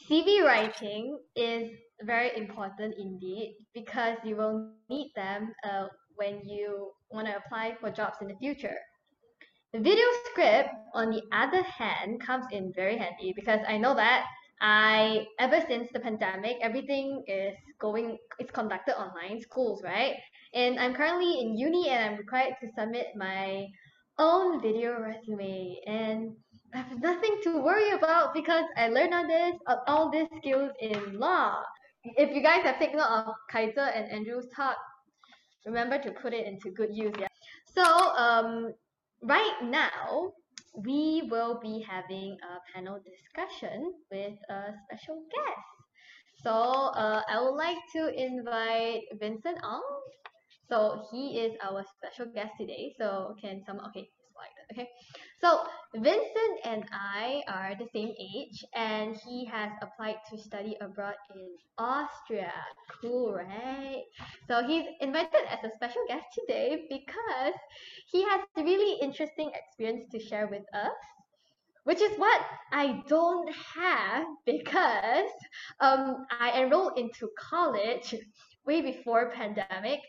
[0.08, 1.72] CV writing is
[2.04, 7.90] very important indeed because you will need them uh, when you want to apply for
[7.90, 8.78] jobs in the future.
[9.82, 14.26] Video script, on the other hand, comes in very handy because I know that
[14.62, 20.16] I ever since the pandemic, everything is going it's conducted online, schools, right?
[20.54, 23.68] And I'm currently in uni and I'm required to submit my
[24.18, 25.78] own video resume.
[25.86, 26.36] And
[26.74, 29.56] I have nothing to worry about because I learned all this
[29.88, 31.62] all these skills in LAW.
[32.18, 34.78] If you guys have taken note of Khye Ze and Andrew's talk,
[35.66, 37.14] remember to put it into good use.
[37.20, 37.28] Yeah.
[37.74, 38.74] So um,
[39.26, 40.32] right now
[40.76, 45.68] we will be having a panel discussion with a special guest.
[46.44, 49.84] So uh, I would like to invite Vincent Ong
[50.70, 52.94] so he is our special guest today.
[52.98, 54.90] So can someone, okay, slide, okay.
[55.46, 55.62] So
[55.94, 61.50] Vincent and I are the same age and he has applied to study abroad in
[61.78, 62.52] Austria.
[63.00, 64.02] Cool, right?
[64.48, 67.54] So he's invited as a special guest today because
[68.12, 70.98] he has a really interesting experience to share with us
[71.84, 72.42] which is what
[72.72, 75.30] I don't have because
[75.80, 78.16] um, I enrolled into college
[78.66, 80.00] way before pandemic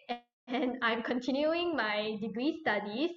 [0.49, 3.11] and I'm continuing my degree studies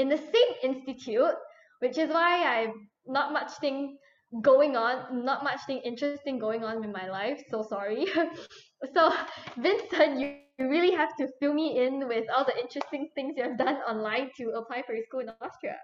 [0.00, 1.34] in the same institute,
[1.80, 2.74] which is why I've
[3.06, 3.98] not much thing
[4.42, 7.42] going on, not much thing interesting going on in my life.
[7.50, 8.06] So sorry.
[8.94, 9.12] so
[9.58, 13.42] Vincent, you, you really have to fill me in with all the interesting things you
[13.42, 15.76] have done online to apply for a school in Austria.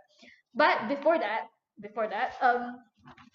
[0.54, 1.46] But before that,
[1.80, 2.76] before that, um,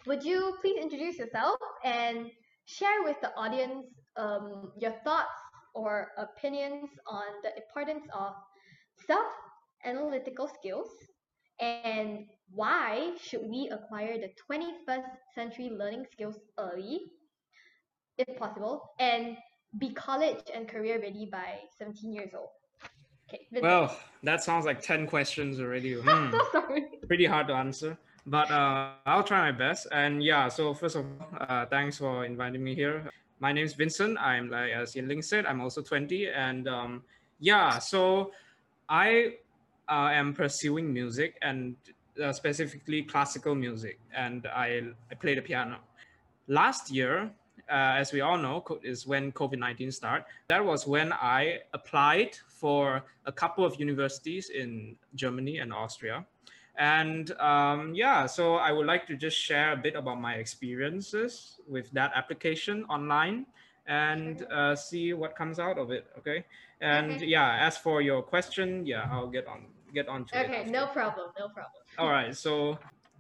[0.08, 2.32] would you please introduce yourself and
[2.66, 3.86] share with the audience
[4.18, 5.38] um, your thoughts
[5.76, 8.34] or opinions on the importance of
[9.08, 10.88] self-analytical skills
[11.62, 17.02] and why should we acquire the 21st century learning skills early,
[18.18, 19.38] if possible, and
[19.78, 22.50] be college and career ready by 17 years old?
[23.30, 25.94] Okay, well, that sounds like 10 questions already.
[26.02, 26.32] Hmm.
[26.32, 26.86] so sorry.
[27.08, 29.88] Pretty hard to answer, but uh, I'll try my best.
[29.94, 33.10] And yeah, so first of all, uh, thanks for inviting me here
[33.42, 34.18] my name is Vincent.
[34.20, 37.04] I'm like as Ling said, I'm also 20, and um,
[37.40, 38.32] yeah, so
[38.88, 39.42] I
[39.90, 41.76] uh, am pursuing music, and
[42.22, 45.78] uh, specifically classical music, and I, I play the piano.
[46.48, 47.32] Last year,
[47.70, 50.26] uh, as we all know, is when COVID 19 started.
[50.50, 56.26] That was when I applied for a couple of universities in Germany and Austria.
[56.78, 61.60] And um, yeah, so I would like to just share a bit about my experiences
[61.68, 63.46] with that application online
[63.88, 66.08] and uh, see what comes out of it.
[66.18, 66.46] Okay.
[66.82, 67.26] And Okay.
[67.28, 70.46] yeah, as for your question, yeah, I'll get on get on to it.
[70.50, 71.82] Okay, no problem, no problem.
[71.98, 72.36] All right.
[72.36, 72.78] So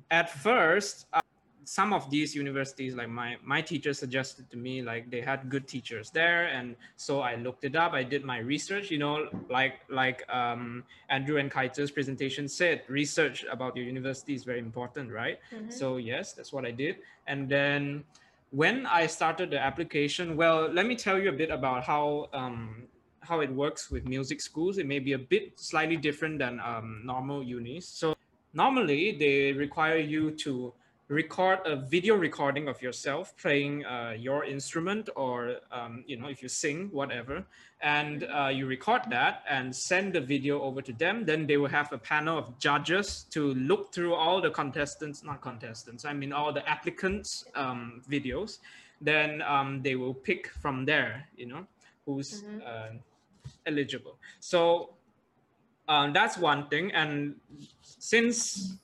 [0.09, 1.19] at first, uh,
[1.63, 5.67] some of these universities, like my my teacher suggested to me, like they had good
[5.67, 7.93] teachers there, and so I looked it up.
[7.93, 8.89] I did my research.
[8.89, 14.33] You know, like like um, Andrew and Khye Ze's presentation said, research about your university
[14.33, 15.37] is very important, right?
[15.53, 15.71] Mhm.
[15.71, 16.97] So yes, that's what I did.
[17.27, 18.05] And then
[18.49, 22.87] when I started the application, well, let me tell you a bit about how um,
[23.21, 24.77] how it works with music schools.
[24.77, 27.87] It may be a bit slightly different than um, normal unis.
[27.87, 28.15] So
[28.53, 30.73] normally they require you to
[31.07, 36.41] record a video recording of yourself playing uh, your instrument or um, you know if
[36.41, 37.43] you sing whatever
[37.81, 41.67] and uh, you record that and send the video over to them then they will
[41.67, 46.31] have a panel of judges to look through all the contestants not contestants i mean
[46.31, 48.59] all the applicants um, videos
[49.01, 51.67] then um, they will pick from there you know
[52.05, 52.61] who's Mhm.
[52.65, 52.89] uh,
[53.65, 54.17] eligible.
[54.39, 54.95] So
[55.87, 56.91] um, that's one thing.
[56.91, 57.35] And
[57.81, 58.77] since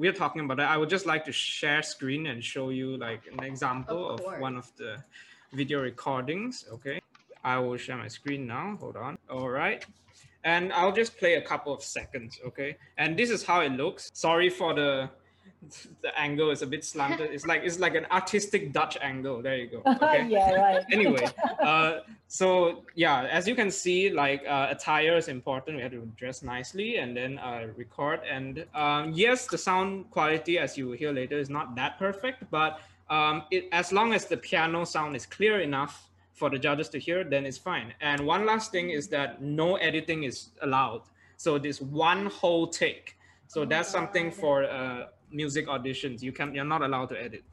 [0.00, 3.22] we're talking about that i would just like to share screen and show you like
[3.30, 4.96] an example Of of, one of the
[5.52, 7.00] video recordings okay?
[7.44, 8.76] I will share my screen now.
[8.80, 9.18] Hold on.
[9.30, 9.84] All right.
[10.44, 12.76] And i'll just play a couple of seconds okay?
[12.96, 14.10] And this is how it looks.
[14.14, 15.10] Sorry for the
[16.00, 17.30] the angle is a bit slanted.
[17.30, 19.42] It's like it's like an artistic dutch angle.
[19.42, 19.82] There you go.
[20.00, 20.26] Okay.
[20.28, 20.84] yeah, right.
[20.92, 21.26] anyway
[21.60, 21.98] uh,
[22.28, 25.76] so yeah as you can see like uh, attire is important.
[25.76, 28.20] We have to dress nicely and then uh, record.
[28.30, 32.50] And um, yes the sound quality as you will hear later is not that perfect.
[32.50, 32.80] But
[33.10, 36.98] um, it, as long as the piano sound is clear enough for the judges to
[36.98, 37.92] hear then it's fine.
[38.00, 41.02] And one last thing is that no editing is allowed.
[41.36, 43.16] So this one whole take.
[43.48, 47.44] So that's something for uh, music auditions you can you're not allowed to edit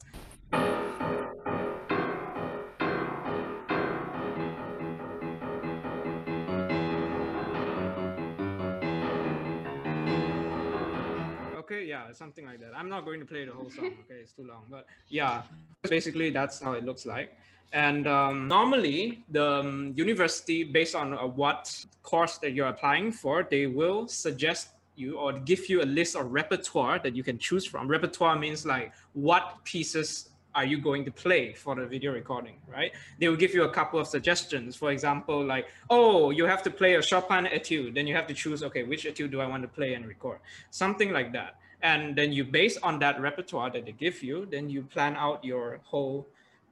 [11.70, 12.70] Okay, yeah, something like that.
[12.74, 13.92] I'm not going to play the whole song.
[14.04, 14.64] Okay, it's too long.
[14.70, 15.42] But yeah,
[15.82, 17.36] basically that's how it looks like.
[17.74, 21.68] And um, normally, the um, university, based on uh, what
[22.02, 26.32] course that you're applying for, they will suggest you or give you a list of
[26.32, 27.88] repertoire that you can choose from.
[27.88, 32.92] Repertoire means like what pieces are you going to play for the video recording, right?
[33.20, 34.74] They will give you a couple of suggestions.
[34.74, 37.94] For example, like, oh, you have to play a Chopin etude.
[37.94, 40.38] Then you have to choose, okay, which etude do I want to play and record?
[40.70, 41.56] Something like that.
[41.82, 45.44] And then you, based on that repertoire that they give you, then you plan out
[45.44, 46.26] your whole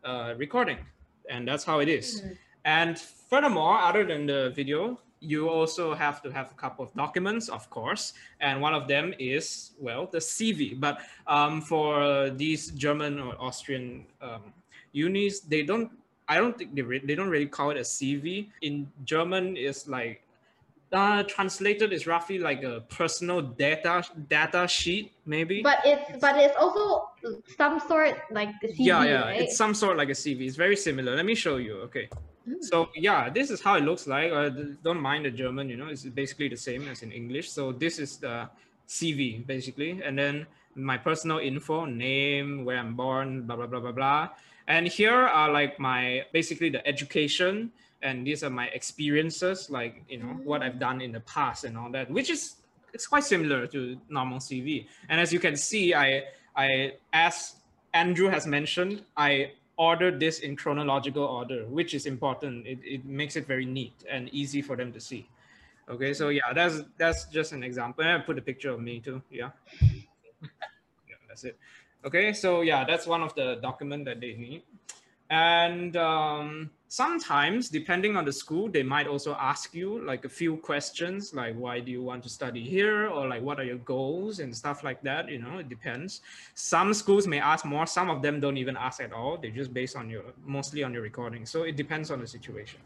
[0.04, 0.78] uh, recording.
[1.30, 2.22] And that's how it is.
[2.64, 7.48] And furthermore, other than the video, you also have to have a couple of documents,
[7.48, 10.78] of course, and one of them is well the CV.
[10.78, 14.52] But um, for these German or Austrian um,
[14.92, 15.90] unis, they don't.
[16.28, 18.48] I don't think they re- they don't really call it a CV.
[18.62, 20.26] In German, it's like
[20.92, 25.62] uh, translated is roughly like a personal data data sheet, maybe.
[25.62, 27.10] But it's but it's also
[27.56, 29.40] some sort like the CV, yeah, yeah, right?
[29.40, 30.46] it's some sort like a CV.
[30.46, 31.16] It's very similar.
[31.16, 31.76] Let me show you.
[31.88, 32.08] Okay.
[32.60, 34.32] So yeah, this is how it looks like.
[34.32, 34.50] Uh,
[34.82, 37.50] don't mind the German, you know, it's basically the same as in English.
[37.50, 38.48] So this is the
[38.88, 43.92] CV basically, and then my personal info, name, where I'm born, blah blah blah blah
[43.92, 44.28] blah.
[44.68, 47.72] And here are like my basically the education,
[48.02, 51.76] and these are my experiences, like you know what I've done in the past and
[51.76, 52.56] all that, which is
[52.92, 54.86] it's quite similar to normal CV.
[55.08, 56.24] And as you can see, I
[56.54, 57.56] I as
[57.92, 62.66] Andrew has mentioned, I ordered this in chronological order, which is important.
[62.66, 65.28] It, it makes it very neat and easy for them to see.
[65.88, 68.02] Okay, so yeah, that's that's just an example.
[68.02, 69.22] And I put a picture of me too.
[69.30, 69.50] Yeah.
[69.80, 71.56] yeah, that's it.
[72.04, 74.62] Okay, so yeah, that's one of the document that they need.
[75.30, 80.56] And um, sometimes, depending on the school, they might also ask you like a few
[80.58, 84.38] questions, like why do you want to study here, or like what are your goals
[84.38, 85.28] and stuff like that.
[85.28, 86.20] You know, it depends.
[86.54, 87.86] Some schools may ask more.
[87.86, 89.36] Some of them don't even ask at all.
[89.36, 91.44] They just based on your mostly on your recording.
[91.44, 92.80] So it depends on the situation.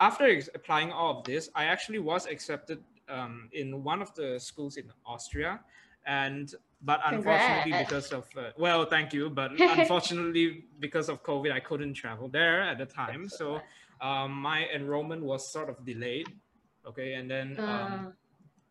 [0.00, 4.76] After applying all of this, I actually was accepted um, in one of the schools
[4.76, 5.60] in Austria,
[6.06, 7.88] and but unfortunately Congrats.
[7.88, 12.62] because of uh, well thank you but unfortunately because of covid i couldn't travel there
[12.62, 13.60] at the time so
[14.00, 16.28] um, my enrollment was sort of delayed
[16.86, 18.10] okay and then um, Uh,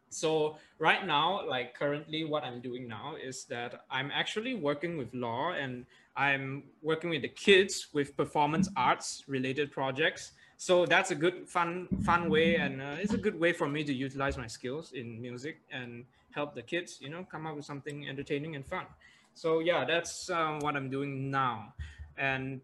[0.10, 5.12] So right now, like currently what I'm doing now is that I'm actually working with
[5.14, 5.84] LAW and
[6.16, 10.32] I'm working with the kids with performance arts related projects.
[10.55, 13.84] So that's a good fun fun way and uh, it's a good way for me
[13.84, 16.05] to utilize my skills in music and
[16.40, 18.86] help the kids, you know, come up with something entertaining and fun.
[19.34, 21.74] So yeah, that's um, what I'm doing now.
[22.18, 22.62] And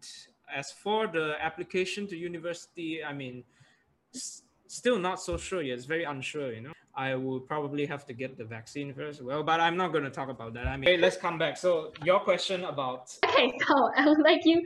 [0.60, 3.44] as for the application to university, I mean,
[4.78, 5.74] still not so sure yet.
[5.78, 6.72] It's very unsure, you know.
[6.96, 9.20] I will probably have to get the vaccine first.
[9.20, 10.66] Well, but I'm not going to talk about that.
[10.68, 11.56] I mean, hey, let's come back.
[11.56, 13.02] So your question about.
[13.24, 14.62] Okay, so I would like you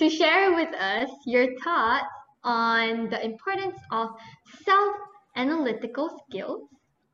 [0.00, 2.06] to share with us your thoughts
[2.44, 4.08] on the importance of
[4.64, 6.62] self-analytical skills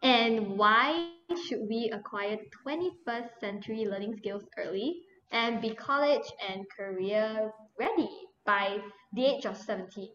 [0.02, 5.02] and why should we acquire 21st century learning skills early
[5.32, 8.08] and be college and career ready
[8.44, 8.78] by
[9.12, 10.08] the age of 17?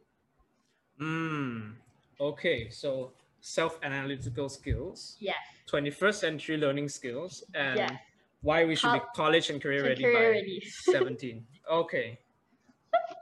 [0.98, 1.72] Hmm.
[2.20, 5.18] Okay, so self-analytical skills.
[5.20, 5.36] Yes.
[5.68, 7.92] 21st century learning skills and Yes.
[8.42, 10.62] why we should be college and career and ready career by ready.
[10.92, 11.46] 17.
[11.70, 12.20] Okay.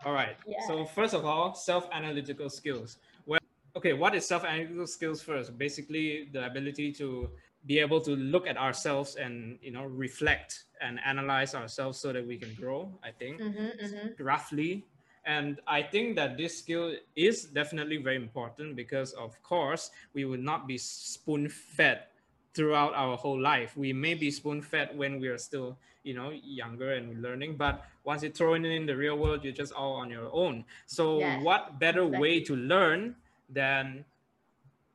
[0.05, 0.35] All right.
[0.45, 0.65] Yeah.
[0.67, 2.97] So first of all, self-analytical skills.
[3.25, 3.39] Well,
[3.75, 5.57] okay, what is self-analytical skills first?
[5.57, 7.29] Basically, the ability to
[7.65, 12.25] be able to look at ourselves and you know reflect and analyze ourselves so that
[12.25, 12.91] we can grow.
[13.03, 14.15] I think Mhm, mhm.
[14.19, 14.85] roughly.
[15.25, 20.39] And I think that this skill is definitely very important because, of course, we will
[20.41, 22.05] not be spoon fed
[22.53, 23.75] throughout our whole life.
[23.77, 27.85] We may be spoon fed when we are still, you know, younger and learning, but
[28.03, 30.65] once you throw it in the real world, you're just all on your own.
[30.87, 33.15] So, Yes, what better way to learn
[33.49, 34.05] than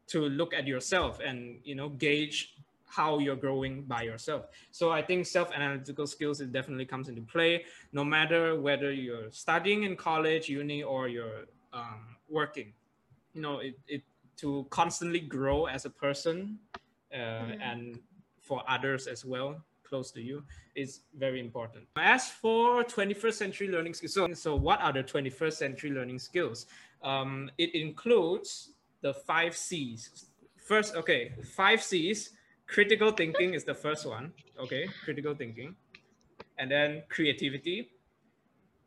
[0.08, 2.53] to look at yourself and you know gauge
[2.94, 4.46] how you're growing by yourself.
[4.70, 9.82] So i think self-analytical skills it definitely comes into play no matter whether you're studying
[9.84, 12.72] in college uni or you're um, working.
[13.32, 14.02] You know it, it
[14.36, 16.58] to constantly grow as a person
[17.12, 17.98] uh, and
[18.40, 20.42] for others as well close to you
[20.74, 21.84] is very important.
[21.96, 26.66] As for 21st century learning skills so, so what are the 21st century learning skills?
[27.02, 28.72] Um, it includes
[29.02, 30.26] the five c's.
[30.56, 32.30] First okay five c's
[32.66, 34.32] critical thinking is the first one.
[34.58, 35.76] Okay critical thinking.
[36.58, 37.90] And then creativity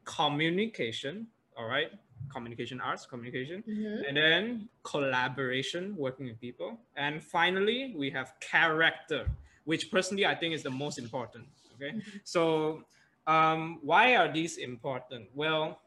[0.06, 1.92] communication all right?
[2.30, 3.64] Communication arts communication.
[3.68, 4.08] Mhm.
[4.08, 6.80] and then collaboration working with people.
[6.96, 9.30] And finally we have character
[9.66, 11.94] which personally i think is the most important okay?
[12.24, 12.84] So
[13.28, 15.28] um, why are these important?
[15.36, 15.82] Well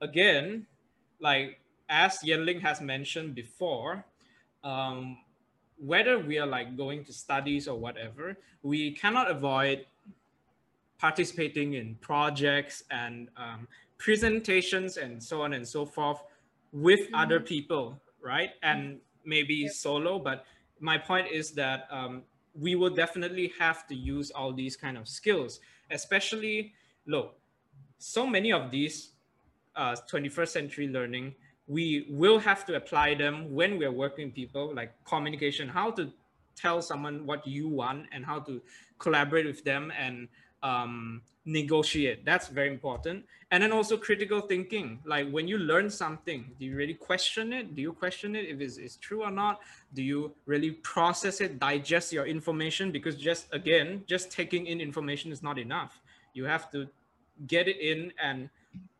[0.00, 0.66] again
[1.20, 1.58] like
[1.88, 4.04] as Yan Ling has mentioned before,
[4.64, 5.18] um,
[5.82, 9.84] whether we are like going to studies or whatever, we cannot avoid
[10.98, 13.66] participating in projects and um,
[13.98, 16.22] presentations and so on and so forth
[16.72, 18.50] with other people, right?
[18.62, 20.44] And maybe solo, but
[20.78, 22.22] my point is that um,
[22.54, 25.58] we will definitely have to use all these kind of skills,
[25.90, 26.74] especially,
[27.06, 27.34] look,
[27.98, 29.10] so many of these
[29.74, 31.34] uh, 21st century learning,
[31.72, 36.12] we will have to apply them when we're working with people, like communication, how to
[36.54, 38.60] tell someone what you want and how to
[38.98, 40.28] collaborate with them and
[40.62, 42.26] um, negotiate.
[42.26, 43.24] That's very important.
[43.50, 45.00] And then also critical thinking.
[45.06, 47.74] Like when you learn something, do you really question it?
[47.74, 49.60] Do you question it if it's, it's true or not?
[49.94, 52.92] Do you really process it, digest your information?
[52.92, 56.02] Because just again, just taking in information is not enough.
[56.34, 56.86] You have to
[57.46, 58.50] get it in and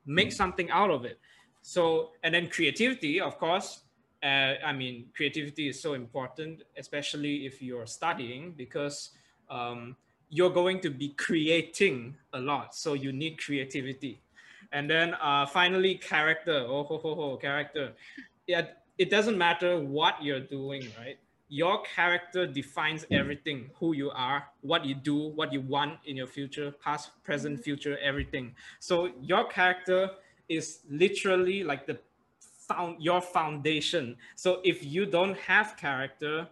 [0.06, 1.18] make something out of it.
[1.62, 3.82] So, and then creativity, of course.
[4.22, 9.10] Uh, I mean, creativity is so important, especially if you're studying, because
[9.50, 9.96] um,
[10.28, 12.74] you're going to be creating a lot.
[12.74, 14.20] So you need creativity.
[14.72, 16.64] And then uh, finally, character.
[16.66, 17.92] Oh, ho, ho, ho, character.
[18.46, 18.66] Yeah,
[18.98, 21.18] it doesn't matter what you're doing, right?
[21.48, 26.26] Your character defines everything who you are, what you do, what you want in your
[26.26, 28.54] future, past, present, future, everything.
[28.80, 30.10] So your character
[30.48, 31.98] is literally like the
[32.68, 34.16] found your foundation.
[34.36, 36.48] So if you don't have character,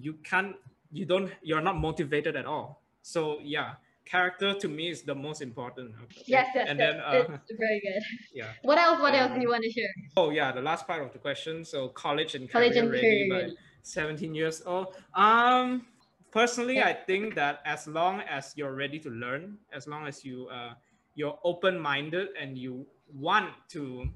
[0.00, 0.56] you, can't
[0.92, 2.80] you don't you're not motivated at all.
[3.02, 5.94] So yeah, character to me is the most important.
[6.04, 6.22] okay?
[6.26, 6.92] Yes, yes, and yes.
[6.92, 8.02] then uh, it's very good.
[8.34, 8.52] yeah.
[8.62, 9.00] What else?
[9.00, 9.88] What else Um, do you want to share?
[10.16, 11.64] Oh yeah, the last part of the question.
[11.64, 13.56] So college and College career and ready career ready.
[13.82, 14.94] 17 years old.
[15.14, 15.86] Um,
[16.30, 16.88] personally, Yeah.
[16.88, 20.74] I think that as long as you're ready to learn, as long as you uh,
[21.18, 24.08] you're open-minded and you want to,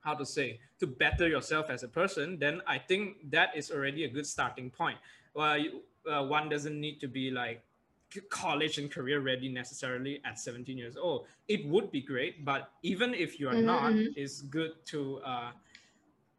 [0.00, 4.04] how to say, to better yourself as a person, then I think that is already
[4.04, 4.98] a good starting point.
[5.34, 7.64] Well, you, uh, one doesn't need to be like
[8.30, 11.26] college and career ready necessarily at 17 years old.
[11.48, 14.14] It would be great, but even if you're Mhm, not, mhm.
[14.14, 15.52] it's good to uh,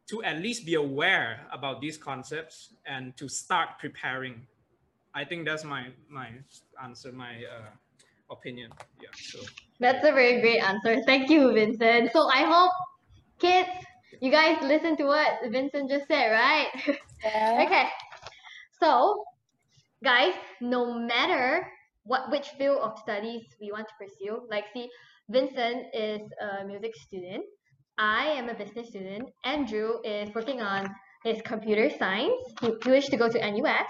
[0.06, 4.46] to at least be aware about these concepts and to start preparing.
[5.14, 6.40] I think that's my my
[6.82, 7.70] answer, my uh,
[8.34, 8.70] opinion.
[9.00, 9.08] Yeah.
[9.14, 9.40] So
[9.80, 11.02] That's a very great answer.
[11.06, 12.12] Thank you, Vincent.
[12.12, 12.72] So I hope
[13.38, 13.68] kids,
[14.20, 16.68] you guys listen to what Vincent just said, right?
[17.24, 17.62] Yeah.
[17.66, 17.86] okay.
[18.80, 19.24] So,
[20.02, 21.66] guys, no matter
[22.04, 24.88] what which field of studies we want to pursue, like see,
[25.30, 27.44] Vincent is a music student.
[27.96, 29.30] I am a business student.
[29.44, 30.90] Andrew is working on
[31.24, 32.42] his computer science.
[32.60, 33.88] He, he wished to go to NUS.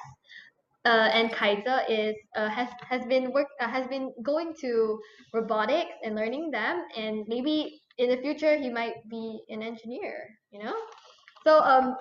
[0.84, 4.98] Uh, and Khye Ze is uh, has has been work uh, has been going to
[5.32, 10.28] robotics and learning them, and maybe in the future he might be an engineer.
[10.50, 10.76] You know,
[11.42, 11.96] so um,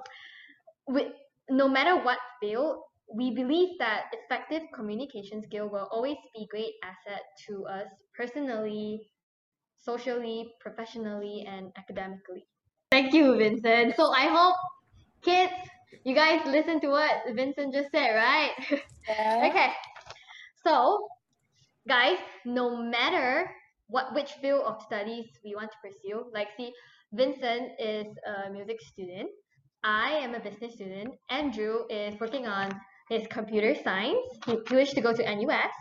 [0.88, 1.12] we,
[1.50, 7.22] no matter what field, we believe that effective communication skill will always be great asset
[7.48, 9.00] to us personally,
[9.78, 12.46] socially, professionally, and academically.
[12.92, 13.96] Thank you, Vincent.
[13.96, 14.56] So I hope
[15.24, 15.54] kids,
[16.04, 18.52] you guys listen to what Vincent just said, right?
[19.08, 19.50] Yeah.
[19.50, 19.68] okay.
[20.66, 21.10] So,
[21.90, 23.52] guys, no matter
[23.88, 26.72] what which field of studies we want to pursue, like see,
[27.12, 29.30] Vincent is a music student.
[29.84, 31.16] I am a business student.
[31.30, 32.72] Andrew is working on
[33.10, 34.26] his computer science.
[34.46, 35.74] He, he wished to go to NUS.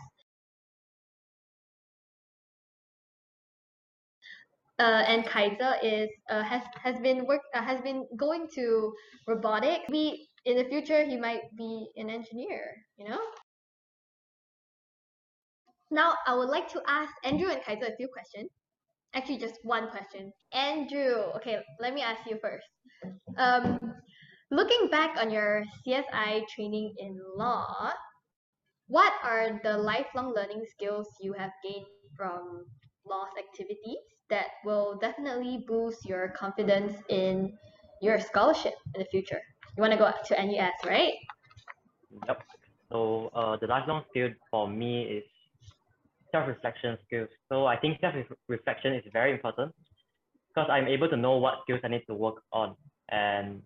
[4.79, 8.93] Uh, and Khye Ze is uh, has has been work uh, has been going to
[9.27, 9.85] robotics.
[9.89, 12.73] We in the future he might be an engineer.
[12.97, 13.19] You know.
[15.91, 18.49] Now I would like to ask Andrew and Khye Ze a few questions.
[19.13, 20.33] Actually, just one question.
[20.51, 22.65] Andrew, okay, let me ask you first.
[23.37, 23.77] Um,
[24.49, 27.91] looking back on your CSI training in LAW,
[28.87, 31.85] what are the lifelong learning skills you have gained
[32.17, 32.65] from
[33.05, 37.57] LAW's activities that will definitely boost your confidence in
[38.01, 39.41] your scholarship in the future?
[39.77, 41.13] You want to go to NUS, right?
[42.27, 42.41] Yep.
[42.91, 45.23] So uh, the lifelong skill for me is
[46.31, 47.29] self-reflection skills.
[47.49, 49.73] So I think self-reflection is very important
[50.49, 52.75] because I'm able to know what skills I need to work on
[53.09, 53.61] and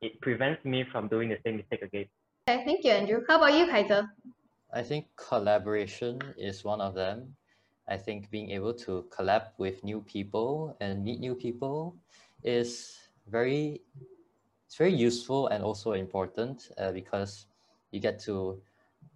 [0.00, 2.06] it prevents me from doing the same mistake again.
[2.48, 3.20] Okay, thank you, Andrew.
[3.28, 4.02] How about you, Khye Ze?
[4.72, 7.36] I think collaboration is one of them.
[7.92, 11.94] I think being able to collab with new people and meet new people
[12.42, 13.82] is very
[14.66, 17.46] it's very useful and also important uh, because
[17.90, 18.62] you get to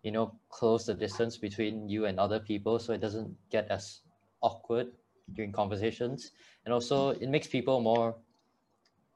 [0.03, 4.03] you know close the distance between you and other people so it doesn't get as
[4.43, 4.89] awkward
[5.33, 6.33] during conversations.
[6.65, 8.15] And also it makes people more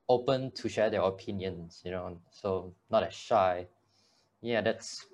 [0.08, 3.66] open to share their opinions you know so not as shy.
[4.40, 5.04] Yeah that's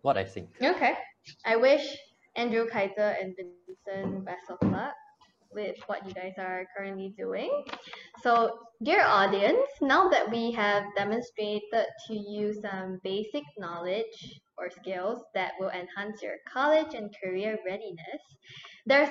[0.00, 0.48] what i think.
[0.62, 0.94] Okay.
[1.44, 1.98] I wish
[2.38, 4.94] Andrew Khye Ze and Vincent best of luck
[5.50, 7.50] with what you guys are currently doing.
[8.22, 15.24] So, dear audience, now that we have demonstrated to you some basic knowledge or skills
[15.34, 18.22] that will enhance your college and career readiness,
[18.86, 19.10] there's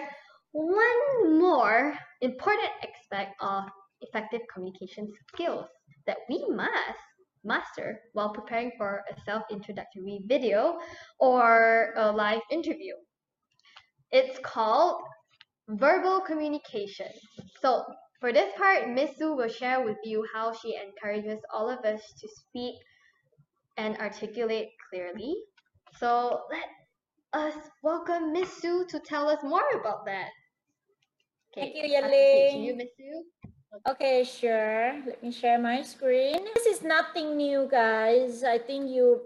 [0.53, 3.65] one more important aspect of
[3.99, 5.67] effective communication skills
[6.05, 7.03] that we must
[7.43, 10.77] master while preparing for a self-introductory video
[11.19, 12.93] or a live interview.
[14.11, 15.01] It's called
[15.67, 17.11] verbal communication.
[17.61, 17.83] So
[18.19, 22.01] for this part, Miss Sue will share with you how she encourages all of us
[22.19, 22.75] to speak
[23.77, 25.35] and articulate clearly.
[25.99, 26.69] So let
[27.33, 30.29] us welcome Miss Sue to tell us more about that.
[31.53, 32.63] Thank you, Yan Ling.
[32.63, 33.23] you, Miss Sue.
[33.87, 35.01] Okay, sure.
[35.05, 36.45] Let me share my screen.
[36.55, 38.43] This is nothing new, guys.
[38.43, 39.21] I think you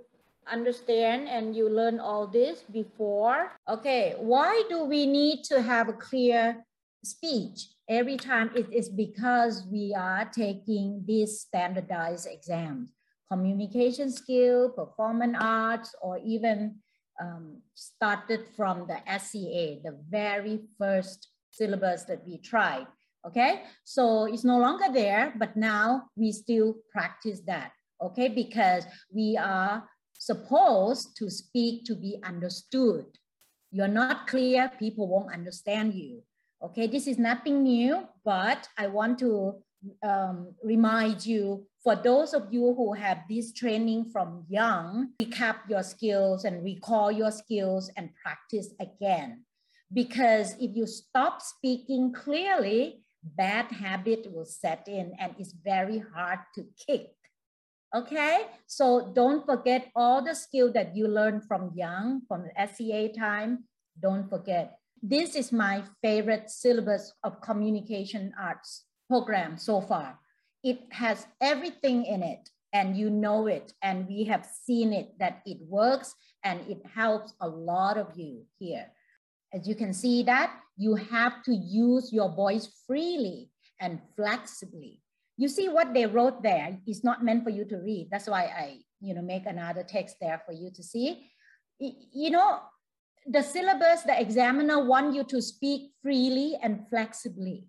[0.51, 3.51] understand and you learn all this before.
[3.67, 6.63] Okay, why do we need to have a clear
[7.03, 8.51] speech every time?
[8.55, 12.91] It is because we are taking these standardized exams,
[13.31, 16.75] communication skill, performance arts, or even
[17.19, 22.87] um, started from the SCA, the very first syllabus that we tried.
[23.25, 27.71] Okay, so it's no longer there, but now we still practice that.
[28.01, 28.83] Okay, because
[29.13, 29.83] we are
[30.22, 33.05] supposed to speak to be understood.
[33.72, 36.22] You're not clear, people won't understand you.
[36.61, 39.55] Okay, this is nothing new, but I want to
[40.03, 45.82] um, remind you for those of you who have this training from young, recap your
[45.82, 49.43] skills and recall your skills and practice again.
[49.91, 56.39] Because if you stop speaking clearly, bad habit will set in and it's very hard
[56.53, 57.09] to kick.
[57.93, 63.09] Okay, so don't forget all the skill that you learned from young, from the SCA
[63.09, 63.65] time.
[64.01, 64.79] Don't forget.
[65.03, 70.17] This is my favorite syllabus of communication arts program so far.
[70.63, 75.41] It has everything in it and you know it and we have seen it that
[75.45, 76.15] it works
[76.45, 78.87] and it helps a lot of you here.
[79.53, 83.49] As you can see that you have to use your voice freely
[83.81, 85.01] and flexibly.
[85.38, 88.09] You see what they wrote there is not meant for you to read.
[88.11, 91.27] That's why I, you know, make another text there for you to see.
[91.79, 92.59] You know,
[93.25, 97.67] the syllabus, the examiner want you to speak freely and flexibly.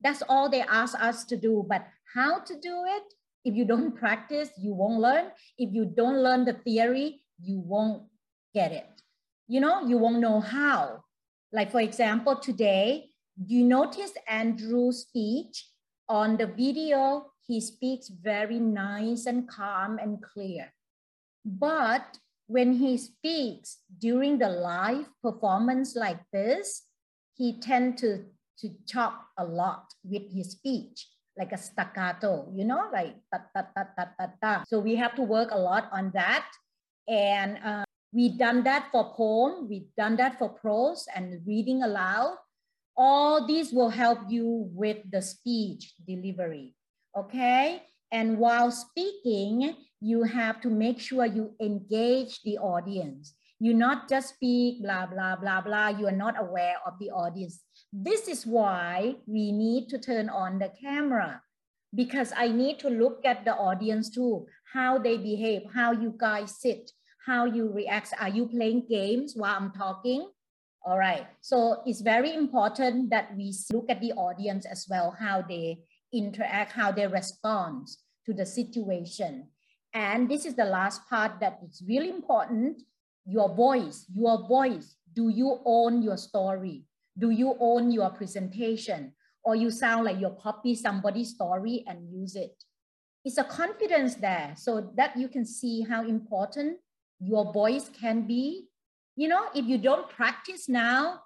[0.00, 1.64] That's all they ask us to do.
[1.68, 3.14] But how to do it?
[3.44, 5.30] If you don't practice, you won't learn.
[5.58, 8.04] If you don't learn the theory, you won't
[8.54, 8.88] get it.
[9.48, 11.04] You know, you won't know how.
[11.52, 13.10] Like for example, today,
[13.46, 15.66] you notice Andrew's speech
[16.12, 20.68] on the video, he speaks very nice and calm and clear.
[21.42, 26.84] But when he speaks during the live performance like this,
[27.34, 28.28] he tend to,
[28.60, 31.08] to talk a lot with his speech,
[31.38, 34.64] like a staccato, you know, like ta ta ta ta ta ta.
[34.68, 36.44] So we have to work a lot on that.
[37.08, 42.36] And uh, we've done that for poem, we've done that for prose and reading aloud.
[42.96, 46.74] All these will help you with the speech delivery,
[47.16, 47.82] okay?
[48.10, 53.34] And while speaking, you have to make sure you engage the audience.
[53.58, 55.88] You not just speak blah, blah, blah, blah.
[55.88, 57.62] You are not aware of the audience.
[57.92, 61.40] This is why we need to turn on the camera
[61.94, 66.58] because I need to look at the audience too, how they behave, how you guys
[66.60, 66.90] sit,
[67.26, 68.12] how you react.
[68.18, 70.28] Are you playing games while I'm talking?
[70.84, 71.26] All right.
[71.40, 75.78] So it's very important that we look at the audience as well, how they
[76.12, 77.88] interact, how they respond
[78.26, 79.48] to the situation.
[79.94, 82.82] And this is the last part that is really important.
[83.24, 84.96] Your voice, your voice.
[85.14, 86.84] Do you own your story?
[87.16, 89.12] Do you own your presentation?
[89.44, 92.64] Or you sound like you copy somebody's story and use it?
[93.24, 96.78] It's a confidence there so that you can see how important
[97.20, 98.66] your voice can be.
[99.16, 101.20] You know, if you don't practice now,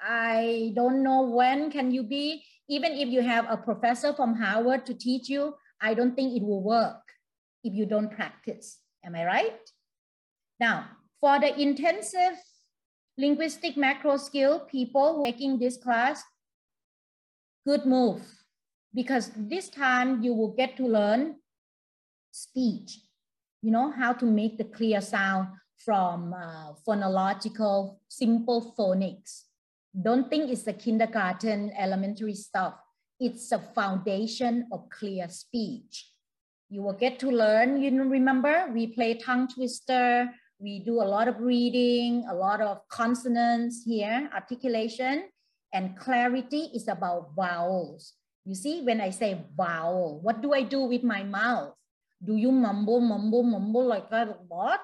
[0.00, 4.86] I don't know when can you be, even if you have a professor from Harvard
[4.86, 7.02] to teach you, I don't think it will work
[7.62, 8.78] if you don't practice.
[9.04, 9.70] Am I right?
[10.58, 10.86] Now,
[11.20, 12.40] for the intensive
[13.18, 16.22] linguistic macro skill people taking this class,
[17.66, 18.22] good move.
[18.94, 21.36] Because this time you will get to learn
[22.30, 23.00] speech,
[23.62, 25.48] you know, how to make the clear sound
[25.84, 29.44] from uh, phonological, simple phonics.
[30.00, 32.74] Don't think it's the kindergarten elementary stuff.
[33.18, 36.10] It's a foundation of clear speech.
[36.68, 41.28] You will get to learn, you remember, we play tongue twister, we do a lot
[41.28, 45.28] of reading, a lot of consonants here, articulation,
[45.72, 48.14] and clarity is about vowels.
[48.44, 51.74] You see, when I say vowel, what do I do with my mouth?
[52.22, 54.80] Do you mumble, mumble, mumble like that a lot?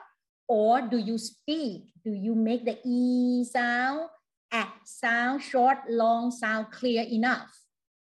[0.52, 1.96] Or do you speak?
[2.04, 4.10] Do you make the E sound,
[4.52, 7.48] A sound, short, long sound clear enough?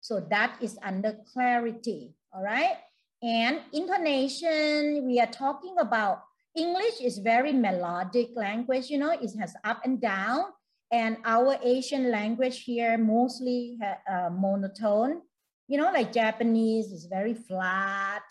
[0.01, 2.83] So that is under clarity, all right?
[3.23, 9.55] And intonation, we are talking about English is very melodic language, you know, it has
[9.63, 10.51] up and down.
[10.91, 15.21] And our Asian language here mostly uh, monotone,
[15.69, 18.23] you know, like Japanese is very flat.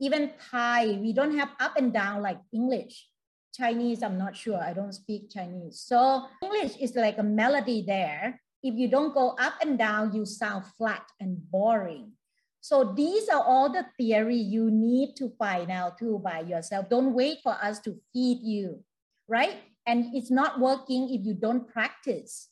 [0.00, 3.06] Even Thai, we don't have up and down like English.
[3.52, 4.58] Chinese, I'm not sure.
[4.58, 5.80] I don't speak Chinese.
[5.80, 8.40] So English is like a melody there.
[8.62, 12.12] If you don't go up and down, you sound flat and boring.
[12.60, 16.90] So these are all the theory you need to find out too by yourself.
[16.90, 18.84] Don't wait for us to feed you,
[19.28, 19.56] right?
[19.86, 22.48] And it's not working if you don't practice.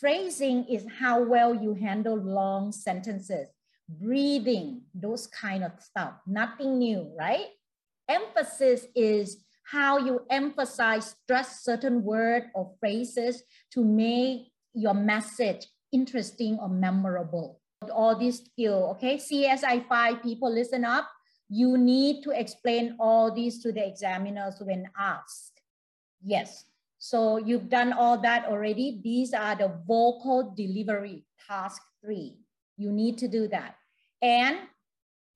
[0.00, 3.48] Phrasing is how well you handle long sentences,
[3.88, 7.46] breathing, those kind of stuff, nothing new, right?
[8.08, 16.58] Emphasis is how you emphasize, stress certain word or phrases to make your message interesting
[16.60, 17.60] or memorable
[17.92, 19.16] all these skill, okay?
[19.16, 21.08] CSI 5 people listen up.
[21.48, 25.60] You need to explain all these to the examiners when asked.
[26.24, 26.64] Yes,
[26.98, 29.00] so you've done all that already.
[29.02, 32.38] These are the vocal delivery, task three.
[32.76, 33.76] You need to do that.
[34.22, 34.58] And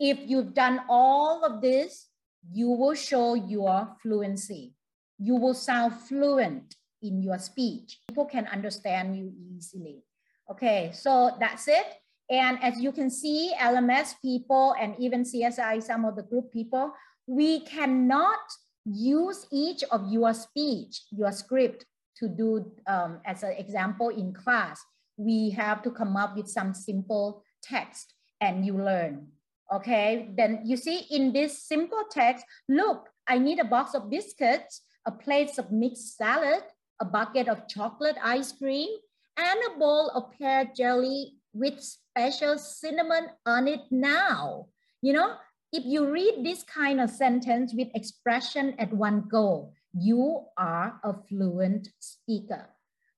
[0.00, 2.09] if you've done all of this,
[2.48, 4.74] you will show your fluency.
[5.18, 7.98] You will sound fluent in your speech.
[8.08, 10.02] People can understand you easily.
[10.50, 11.86] Okay, so that's it.
[12.30, 16.92] And as you can see, LMS people and even CSI, some of the group people,
[17.26, 18.38] we cannot
[18.84, 21.84] use each of your speech, your script
[22.16, 24.80] to do um, as an example in class.
[25.16, 29.28] We have to come up with some simple text and you learn.
[29.72, 34.82] Okay, then you see in this simple text, look, I need a box of biscuits,
[35.06, 36.62] a plate of mixed salad,
[37.00, 38.90] a bucket of chocolate ice cream,
[39.36, 44.66] and a bowl of pear jelly with special cinnamon on it now.
[45.02, 45.36] You know,
[45.72, 51.14] if you read this kind of sentence with expression at one go, you are a
[51.28, 52.68] fluent speaker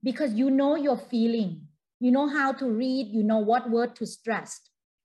[0.03, 1.69] because you know your feeling,
[1.99, 4.61] you know how to read, you know what word to stress.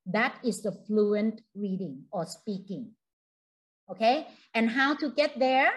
[0.07, 2.91] That is the fluent reading or speaking.
[3.91, 5.71] Okay, and how to get there?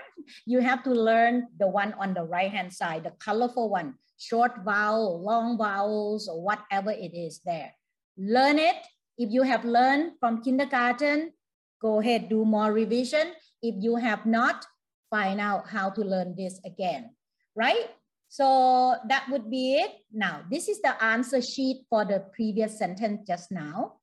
[0.47, 4.65] You have to learn the one on the right hand side, the colorful one, short
[4.65, 7.71] vowel, long vowels, or whatever it is there.
[8.19, 8.83] Learn it.
[9.17, 11.33] If you have learned from kindergarten,
[11.81, 13.31] go ahead, do more revision.
[13.63, 14.67] If you have not,
[15.09, 17.15] find out how to learn this again,
[17.55, 17.91] right?
[18.29, 19.91] So that would be it.
[20.13, 24.00] Now, this is the answer sheet for the previous sentence just now.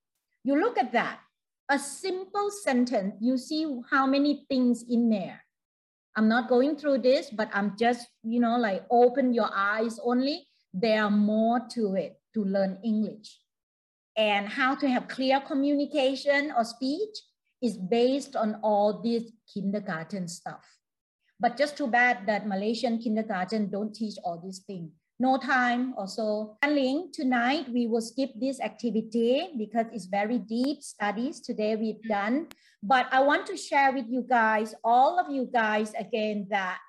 [0.48, 1.20] You look at that.
[1.70, 5.44] A simple sentence, you see how many things in there.
[6.16, 10.48] I'm not going through this, but I'm just, you know, like open your eyes only.
[10.74, 13.38] There are more to it to learn English.
[14.16, 17.18] And how to have clear communication or speech
[17.62, 20.64] is based on all this kindergarten stuff.
[21.42, 24.94] But just too bad that Malaysian kindergarten don't teach all these things.
[25.20, 26.58] No time also.
[26.62, 32.48] Ling, tonight we will skip this activity because it's very deep studies today we've done.
[32.84, 36.80] But I want to share with you guys, all of you guys again, that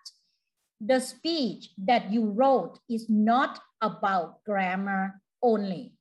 [0.80, 5.98] the speech that you wrote is not about grammar only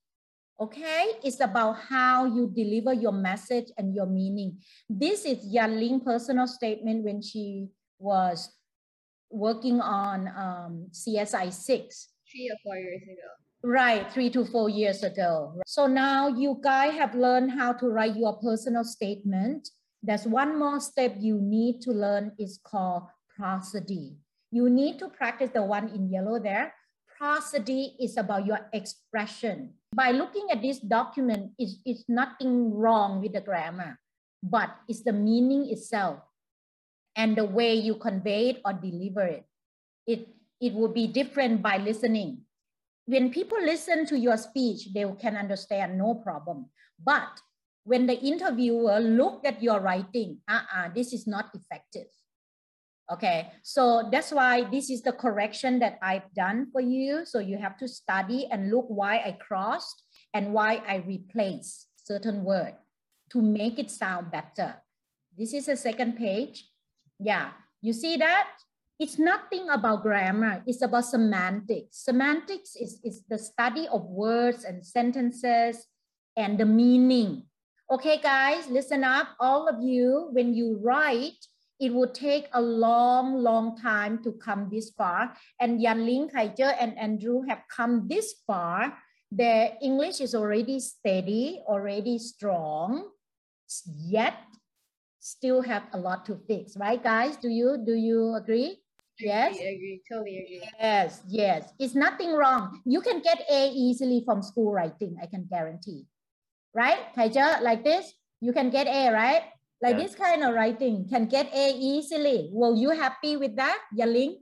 [0.59, 1.13] okay?
[1.23, 4.57] It's about how you deliver your message and your meaning.
[4.89, 7.67] This is Yan Ling personal statement when she
[7.99, 8.49] was
[9.29, 12.07] working on um, CSI 6.
[12.37, 13.29] Three or four years ago.
[13.63, 15.59] Right, three to four years ago.
[15.65, 19.69] So now you guys have learned how to write your personal statement.
[20.03, 24.17] There's one more step you need to learn is called prosody.
[24.51, 26.75] You need to practice the one in yellow there.
[27.17, 33.33] Prosody is about your expression by looking at this document, it's, it's nothing wrong with
[33.33, 33.99] the grammar,
[34.43, 36.19] but it's the meaning itself
[37.15, 39.45] and the way you convey it or deliver it.
[40.05, 40.27] It,
[40.59, 42.41] it will be different by listening.
[43.05, 46.69] When people listen to your speech, they can understand no problem.
[47.01, 47.39] But
[47.83, 52.07] when the interviewer look at your writing, uh-uh, this is not effective.
[53.09, 57.25] Okay, so that's why this is the correction that I've done for you.
[57.25, 60.03] So you have to study and look why I crossed
[60.33, 62.73] and why I replaced certain word
[63.31, 64.75] to make it sound better.
[65.37, 66.67] This is the second page.
[67.19, 67.51] Yeah,
[67.81, 68.49] you see that?
[68.99, 72.01] It's nothing about grammar, it's about semantics.
[72.01, 75.85] Semantics is, is the study of words and sentences
[76.35, 77.43] and the meaning.
[77.91, 79.29] Okay, guys, listen up.
[79.39, 81.37] All of you, when you write,
[81.79, 85.33] it would take a long, long time to come this far.
[85.61, 88.97] And Yan Ling, Khye Ze, and Andrew have come this far.
[89.31, 93.09] Their English is already steady, already strong,
[93.85, 94.33] yet
[95.19, 97.37] still have a lot to fix, right, guys?
[97.37, 98.79] Do you do you agree?
[99.19, 99.57] Yes.
[99.59, 100.01] I agree.
[100.09, 100.61] Totally agree.
[100.79, 101.73] Yes, yes.
[101.79, 102.81] It's nothing wrong.
[102.85, 106.05] You can get A easily from school writing, I can guarantee.
[106.73, 109.43] Right, Khye Ze, like this, you can get A, right?
[109.81, 110.03] Like yeah.
[110.03, 112.49] this kind of writing can get A easily.
[112.51, 114.37] Will you happy with that, Yan Ling?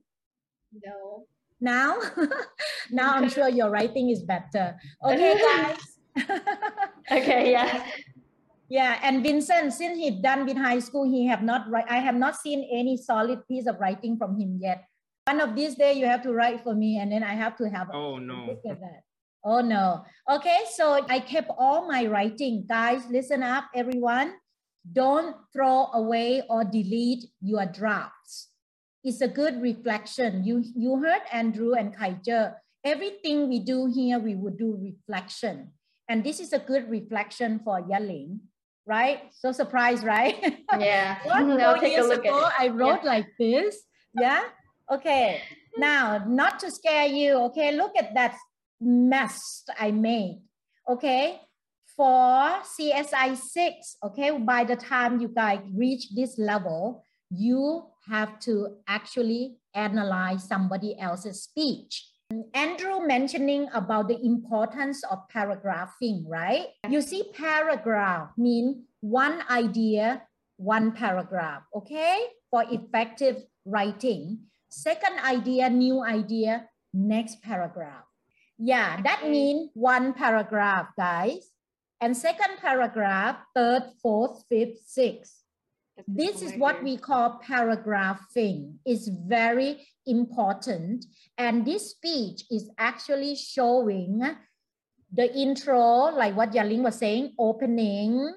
[0.83, 1.27] No.
[1.61, 1.99] Now?
[2.91, 4.75] now I'm sure your writing is better.
[5.03, 5.79] Okay, guys.
[7.11, 7.85] okay, yeah.
[8.67, 12.35] Yeah, and Vincent, since he's done with high school, he have not I have not
[12.35, 14.85] seen any solid piece of writing from him yet.
[15.27, 17.69] One of these days you have to write for me and then I have to
[17.69, 19.01] have oh no look at that.
[19.45, 20.03] Oh no.
[20.27, 22.65] Okay, so I kept all my writing.
[22.67, 24.33] Guys, listen up, everyone.
[24.91, 28.49] Don't throw away or delete your drafts.
[29.03, 30.43] It's a good reflection.
[30.43, 32.57] You, you heard Andrew and Khye Ze.
[32.83, 35.73] Everything we do here, we would do reflection.
[36.09, 38.39] And this is a good reflection for Yan Ling,
[38.85, 39.31] right?
[39.31, 40.61] So surprised, right?
[40.79, 41.17] Yeah.
[41.31, 42.53] I'll take a look ago, at it.
[42.59, 43.09] I wrote yeah.
[43.09, 43.83] like this.
[44.13, 44.43] Yeah.
[44.91, 45.41] Okay.
[45.77, 48.35] Now, not to scare you, okay, look at that
[48.79, 50.41] mess I made.
[50.87, 51.39] Okay
[51.95, 58.77] for CSI 6, okay, by the time you guys reach this level, you have to
[58.87, 62.05] actually analyze somebody else's speech.
[62.53, 66.67] Andrew mentioning about the importance of paragraphing, right?
[66.89, 70.23] You see paragraph mean one idea,
[70.57, 72.25] one paragraph, okay?
[72.49, 74.49] For effective writing.
[74.69, 78.09] Second idea, new idea, next paragraph.
[78.57, 81.51] Yeah, that means one paragraph, guys
[82.01, 85.44] And second paragraph, third, fourth, fifth, sixth.
[86.07, 88.79] This is what we call paragraphing.
[88.85, 91.05] It's very important.
[91.37, 94.21] And this speech is actually showing
[95.11, 98.35] the intro, like what Yan Ling was saying, opening,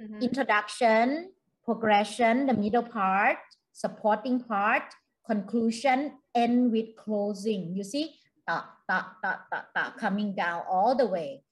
[0.00, 0.20] Mhm.
[0.20, 1.32] introduction,
[1.64, 3.38] progression, the middle part,
[3.72, 4.94] supporting part,
[5.26, 7.74] conclusion, end with closing.
[7.74, 8.14] You see,
[8.46, 11.42] ta, ta, ta, ta, ta, coming down all the way.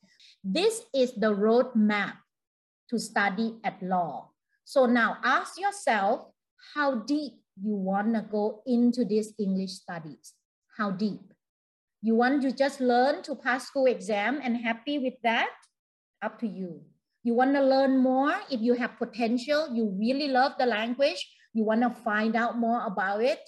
[0.44, 2.22] This is the roadmap
[2.88, 4.33] to study at LAW.
[4.64, 6.32] So now ask yourself
[6.74, 10.32] how deep you want to go into this English studies.
[10.76, 11.32] How deep?
[12.02, 15.50] You want to just learn to pass school exam and happy with that?
[16.22, 16.82] Up to you.
[17.22, 21.24] You want to learn more if you have potential, you really love the language,
[21.54, 23.40] you want to find out more about it,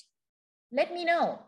[0.72, 1.40] let me know.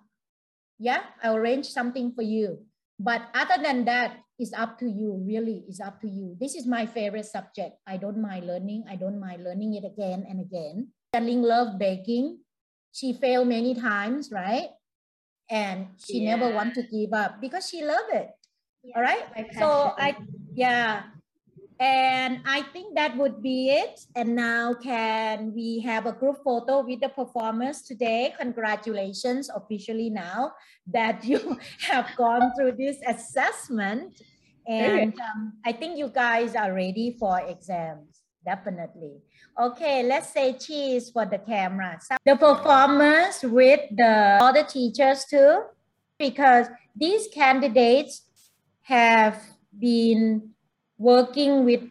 [0.78, 2.66] Yeah, I'll arrange something for you.
[3.00, 6.36] But other than that, it's up to you, really, it's up to you.
[6.40, 7.76] This is my favorite subject.
[7.86, 8.84] I don't mind learning.
[8.88, 10.94] I don't mind learning it again and again.
[11.14, 12.38] Ling loved baking.
[12.92, 14.70] She failed many times, right?
[15.50, 18.30] And she never want to give up because she loved it.
[18.94, 19.24] All right.
[19.58, 20.16] So I,
[20.54, 21.02] yeah.
[21.80, 24.00] And I think that would be it.
[24.16, 28.34] And now can we have a group photo with the performers today?
[28.40, 30.52] Congratulations officially now
[30.88, 34.20] that you have gone through this assessment.
[34.66, 39.22] And um, I think you guys are ready for exams, definitely.
[39.58, 41.98] Okay, let's say cheese for the camera.
[42.02, 45.62] So the performers with the other teachers too,
[46.18, 48.22] because these candidates
[48.82, 49.42] have
[49.78, 50.50] been
[50.98, 51.82] working with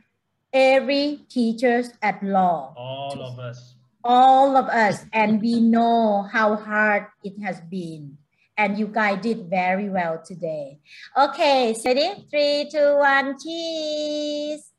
[0.54, 2.74] every teachers at LAW.
[2.76, 3.76] All of us.
[4.04, 5.06] all of us.
[5.14, 8.18] And we know how hard it has been.
[8.58, 10.80] And you guys did very well today.
[11.16, 12.26] Okay ready?
[12.32, 14.72] Three two one cheese.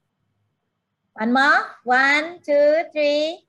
[1.15, 1.65] One more.
[1.85, 3.45] One two three.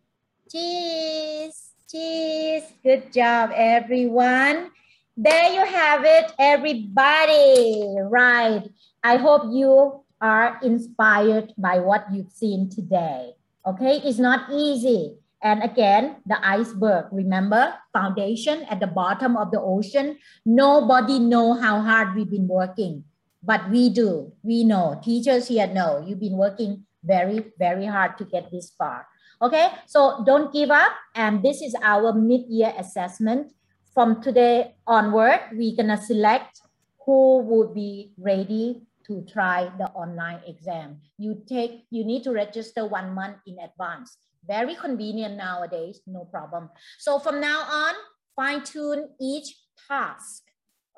[0.52, 2.64] Cheese cheese.
[2.84, 4.72] Good job everyone.
[5.18, 7.96] There you have it everybody.
[8.00, 8.70] Right.
[9.04, 13.32] I hope you are inspired by what you've seen today
[13.66, 19.62] okay it's not easy and again, the iceberg, remember, foundation at the bottom of the
[19.62, 20.18] ocean.
[20.46, 23.06] Nobody know how hard we've been working,
[23.42, 24.34] but we do.
[24.44, 25.00] We know.
[25.02, 29.08] Teachers here know you've been working very, very hard to get this far.
[29.42, 30.92] Okay, so don't give up.
[31.16, 33.54] And this is our mid-year assessment.
[33.94, 36.60] From today onward, we're gonna select
[37.06, 41.02] who would be ready to try the online exam.
[41.18, 44.18] You take, you need to register one month in advance.
[44.48, 46.70] Very convenient nowadays, no problem.
[47.00, 47.96] So from now on,
[48.36, 49.58] fine tune each
[49.88, 50.44] task.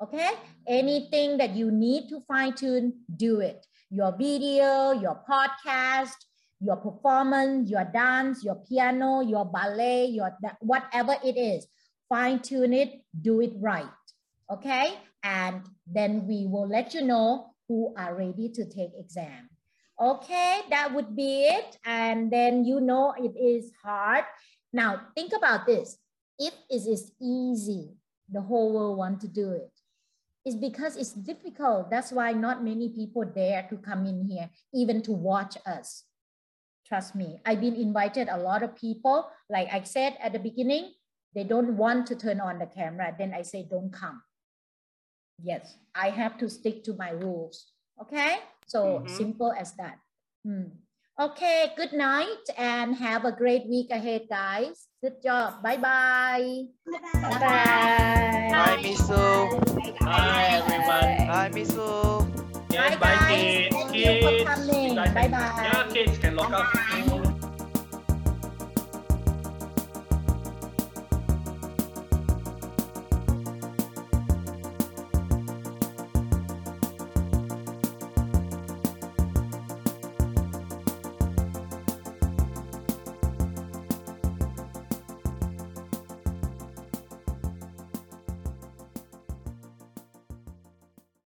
[0.00, 0.30] Okay,
[0.66, 3.64] anything that you need to fine tune, do it.
[3.88, 6.16] Your video, your podcast,
[6.60, 11.66] your performance, your dance, your piano, your ballet, your whatever it is,
[12.08, 13.86] fine tune it, do it right.
[14.50, 19.48] Okay, and then we will let you know who are ready to take exam.
[19.98, 21.78] Okay, that would be it.
[21.86, 24.24] And then you know it is hard.
[24.74, 25.96] Now think about this.
[26.38, 27.96] If it is easy,
[28.30, 29.72] the whole world want to do it.
[30.44, 31.88] It's because it's difficult.
[31.88, 36.04] That's why not many people dare to come in here, even to watch us.
[36.86, 39.30] Trust me, I've been invited a lot of people.
[39.48, 40.92] Like I said at the beginning,
[41.34, 43.14] they don't want to turn on the camera.
[43.16, 44.20] Then I say, don't come.
[45.40, 47.72] Yes, I have to stick to my rules.
[48.00, 49.98] Okay, so simple as that.
[50.44, 50.76] Hmm.
[51.20, 54.88] Okay, good night and have a great week ahead, guys.
[55.02, 55.62] Good job.
[55.62, 56.64] Bye bye.
[57.14, 58.48] Bye bye.
[58.50, 59.98] Bye, Misu.
[60.00, 61.28] Hi, everyone.
[61.28, 62.26] Bye, Misu.
[62.72, 63.76] Yeah, Bye, bye, kids.
[63.76, 64.44] Thank you for Kids.
[64.50, 64.94] coming.
[64.96, 65.28] Bye bye.
[65.30, 67.21] Yeah, kids can lock up.